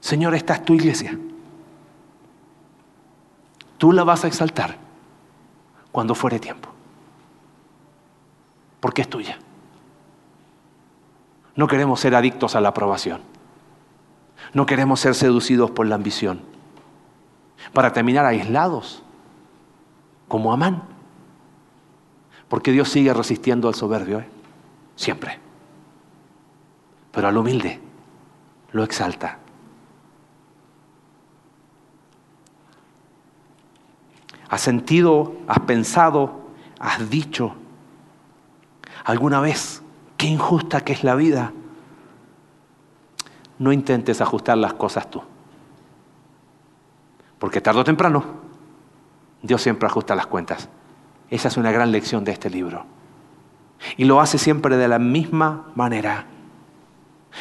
Señor, 0.01 0.35
esta 0.35 0.55
es 0.55 0.65
tu 0.65 0.75
iglesia. 0.75 1.19
Tú 3.77 3.93
la 3.93 4.05
vas 4.05 4.25
a 4.25 4.29
exaltar 4.29 4.77
cuando 5.93 6.15
fuere 6.15 6.39
tiempo. 6.39 6.69
Porque 8.81 9.03
es 9.03 9.09
tuya. 9.09 9.39
No 11.55 11.67
queremos 11.67 12.01
ser 12.01 12.15
adictos 12.15 12.55
a 12.55 12.61
la 12.61 12.71
aprobación. 12.71 13.21
No 14.53 14.67
queremos 14.67 15.01
ser 15.01 15.15
seducidos 15.15 15.71
por 15.71 15.87
la 15.87 15.97
ambición. 15.97 16.41
Para 17.73 17.93
terminar 17.93 18.25
aislados, 18.25 19.03
como 20.29 20.53
Amán. 20.53 20.98
Porque 22.49 22.73
Dios 22.73 22.89
sigue 22.89 23.13
resistiendo 23.13 23.69
al 23.69 23.75
soberbio, 23.75 24.21
¿eh? 24.21 24.29
siempre. 24.97 25.39
Pero 27.13 27.29
al 27.29 27.37
humilde 27.37 27.81
lo 28.73 28.85
exalta. 28.85 29.39
¿Has 34.49 34.63
sentido, 34.63 35.37
has 35.47 35.61
pensado, 35.61 36.41
has 36.79 37.11
dicho 37.11 37.55
alguna 39.05 39.41
vez 39.41 39.83
qué 40.17 40.27
injusta 40.27 40.81
que 40.81 40.95
es 40.95 41.05
la 41.05 41.15
vida? 41.15 41.53
No 43.59 43.73
intentes 43.73 44.21
ajustar 44.21 44.57
las 44.57 44.73
cosas 44.73 45.11
tú. 45.11 45.23
Porque 47.39 47.61
tarde 47.61 47.81
o 47.81 47.85
temprano 47.85 48.25
Dios 49.43 49.61
siempre 49.61 49.87
ajusta 49.87 50.15
las 50.15 50.27
cuentas. 50.27 50.69
Esa 51.31 51.49
es 51.49 51.57
una 51.57 51.73
gran 51.73 51.93
lección 51.93 52.25
de 52.25 52.33
este 52.33 52.51
libro. 52.51 52.87
Y 53.97 54.05
lo 54.05 54.21
hace 54.21 54.39
siempre 54.39 54.77
de 54.77 54.89
la 54.89 54.99
misma 54.99 55.67
manera. 55.75 56.27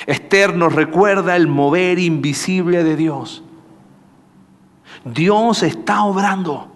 Esther 0.06 0.56
nos 0.56 0.74
recuerda 0.74 1.36
el 1.36 1.48
mover 1.48 2.00
invisible 2.00 2.84
de 2.84 2.96
Dios. 2.96 3.44
Dios 5.06 5.64
está 5.64 6.04
obrando. 6.04 6.70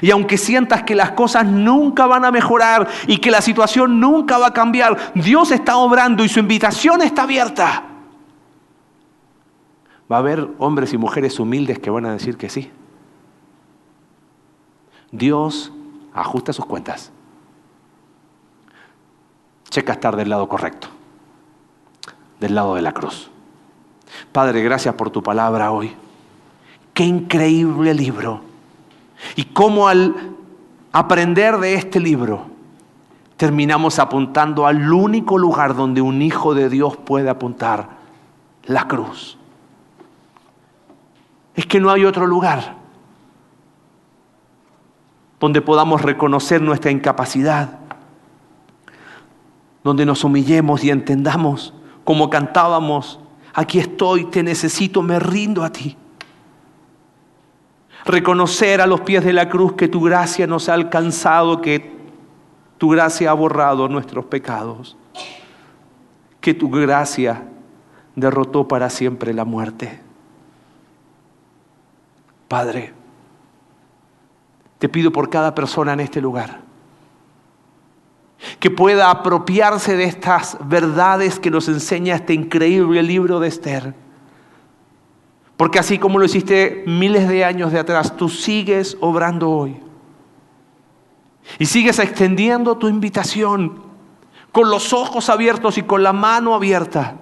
Y 0.00 0.10
aunque 0.10 0.38
sientas 0.38 0.84
que 0.84 0.94
las 0.94 1.12
cosas 1.12 1.44
nunca 1.46 2.06
van 2.06 2.24
a 2.24 2.30
mejorar 2.30 2.88
y 3.06 3.18
que 3.18 3.30
la 3.30 3.40
situación 3.40 4.00
nunca 4.00 4.38
va 4.38 4.48
a 4.48 4.52
cambiar, 4.52 4.96
Dios 5.14 5.50
está 5.50 5.76
obrando 5.76 6.24
y 6.24 6.28
su 6.28 6.38
invitación 6.38 7.02
está 7.02 7.24
abierta. 7.24 7.84
Va 10.10 10.16
a 10.16 10.20
haber 10.20 10.48
hombres 10.58 10.92
y 10.92 10.98
mujeres 10.98 11.38
humildes 11.40 11.78
que 11.78 11.90
van 11.90 12.06
a 12.06 12.12
decir 12.12 12.36
que 12.36 12.48
sí. 12.48 12.70
Dios 15.10 15.72
ajusta 16.14 16.52
sus 16.52 16.66
cuentas. 16.66 17.10
Checa 19.70 19.94
estar 19.94 20.16
del 20.16 20.28
lado 20.28 20.48
correcto, 20.48 20.88
del 22.40 22.54
lado 22.54 22.74
de 22.74 22.82
la 22.82 22.92
cruz. 22.92 23.30
Padre, 24.32 24.62
gracias 24.62 24.94
por 24.94 25.10
tu 25.10 25.22
palabra 25.22 25.70
hoy. 25.70 25.94
Qué 26.92 27.04
increíble 27.04 27.94
libro. 27.94 28.42
Y 29.36 29.44
cómo 29.46 29.88
al 29.88 30.14
aprender 30.92 31.56
de 31.58 31.74
este 31.74 32.00
libro 32.00 32.46
terminamos 33.38 33.98
apuntando 33.98 34.66
al 34.66 34.92
único 34.92 35.38
lugar 35.38 35.74
donde 35.74 36.02
un 36.02 36.20
hijo 36.20 36.54
de 36.54 36.68
Dios 36.68 36.96
puede 36.98 37.30
apuntar, 37.30 37.88
la 38.64 38.86
cruz. 38.86 39.38
Es 41.54 41.66
que 41.66 41.80
no 41.80 41.90
hay 41.90 42.04
otro 42.04 42.26
lugar 42.26 42.81
donde 45.42 45.60
podamos 45.60 46.02
reconocer 46.02 46.62
nuestra 46.62 46.92
incapacidad, 46.92 47.80
donde 49.82 50.06
nos 50.06 50.22
humillemos 50.22 50.84
y 50.84 50.90
entendamos 50.90 51.74
como 52.04 52.30
cantábamos, 52.30 53.18
aquí 53.52 53.80
estoy, 53.80 54.26
te 54.26 54.44
necesito, 54.44 55.02
me 55.02 55.18
rindo 55.18 55.64
a 55.64 55.72
ti. 55.72 55.96
Reconocer 58.04 58.80
a 58.80 58.86
los 58.86 59.00
pies 59.00 59.24
de 59.24 59.32
la 59.32 59.48
cruz 59.48 59.72
que 59.72 59.88
tu 59.88 60.02
gracia 60.02 60.46
nos 60.46 60.68
ha 60.68 60.74
alcanzado, 60.74 61.60
que 61.60 61.90
tu 62.78 62.90
gracia 62.90 63.32
ha 63.32 63.34
borrado 63.34 63.88
nuestros 63.88 64.26
pecados, 64.26 64.96
que 66.40 66.54
tu 66.54 66.70
gracia 66.70 67.48
derrotó 68.14 68.68
para 68.68 68.88
siempre 68.88 69.34
la 69.34 69.44
muerte. 69.44 70.00
Padre, 72.46 73.01
te 74.82 74.88
pido 74.88 75.12
por 75.12 75.30
cada 75.30 75.54
persona 75.54 75.92
en 75.92 76.00
este 76.00 76.20
lugar 76.20 76.60
que 78.58 78.68
pueda 78.68 79.08
apropiarse 79.08 79.96
de 79.96 80.02
estas 80.02 80.58
verdades 80.64 81.38
que 81.38 81.52
nos 81.52 81.68
enseña 81.68 82.16
este 82.16 82.34
increíble 82.34 83.00
libro 83.04 83.38
de 83.38 83.46
Esther. 83.46 83.94
Porque 85.56 85.78
así 85.78 86.00
como 86.00 86.18
lo 86.18 86.24
hiciste 86.24 86.82
miles 86.88 87.28
de 87.28 87.44
años 87.44 87.70
de 87.70 87.78
atrás, 87.78 88.16
tú 88.16 88.28
sigues 88.28 88.96
obrando 89.00 89.48
hoy. 89.48 89.76
Y 91.60 91.66
sigues 91.66 92.00
extendiendo 92.00 92.76
tu 92.76 92.88
invitación 92.88 93.84
con 94.50 94.68
los 94.68 94.92
ojos 94.92 95.30
abiertos 95.30 95.78
y 95.78 95.84
con 95.84 96.02
la 96.02 96.12
mano 96.12 96.56
abierta 96.56 97.18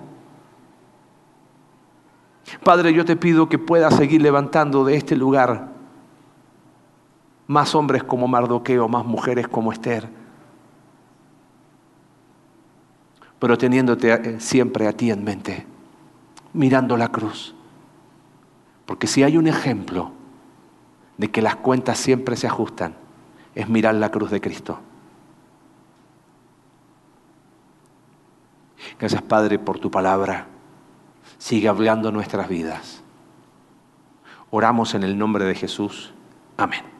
Padre, 2.64 2.92
yo 2.92 3.04
te 3.04 3.16
pido 3.16 3.48
que 3.48 3.58
puedas 3.58 3.94
seguir 3.94 4.22
levantando 4.22 4.84
de 4.84 4.96
este 4.96 5.16
lugar 5.16 5.69
más 7.50 7.74
hombres 7.74 8.04
como 8.04 8.28
Mardoqueo, 8.28 8.86
más 8.86 9.04
mujeres 9.04 9.48
como 9.48 9.72
Esther, 9.72 10.08
pero 13.40 13.58
teniéndote 13.58 14.12
eh, 14.12 14.38
siempre 14.38 14.86
a 14.86 14.92
ti 14.92 15.10
en 15.10 15.24
mente, 15.24 15.66
mirando 16.52 16.96
la 16.96 17.08
cruz. 17.08 17.56
Porque 18.86 19.08
si 19.08 19.24
hay 19.24 19.36
un 19.36 19.48
ejemplo 19.48 20.12
de 21.18 21.28
que 21.32 21.42
las 21.42 21.56
cuentas 21.56 21.98
siempre 21.98 22.36
se 22.36 22.46
ajustan, 22.46 22.94
es 23.56 23.68
mirar 23.68 23.96
la 23.96 24.12
cruz 24.12 24.30
de 24.30 24.40
Cristo. 24.40 24.78
Gracias 28.96 29.22
Padre 29.22 29.58
por 29.58 29.80
tu 29.80 29.90
palabra 29.90 30.46
sigue 31.36 31.66
hablando 31.66 32.12
nuestras 32.12 32.48
vidas. 32.48 33.02
Oramos 34.52 34.94
en 34.94 35.02
el 35.02 35.18
nombre 35.18 35.44
de 35.46 35.56
Jesús. 35.56 36.14
Amén. 36.56 36.99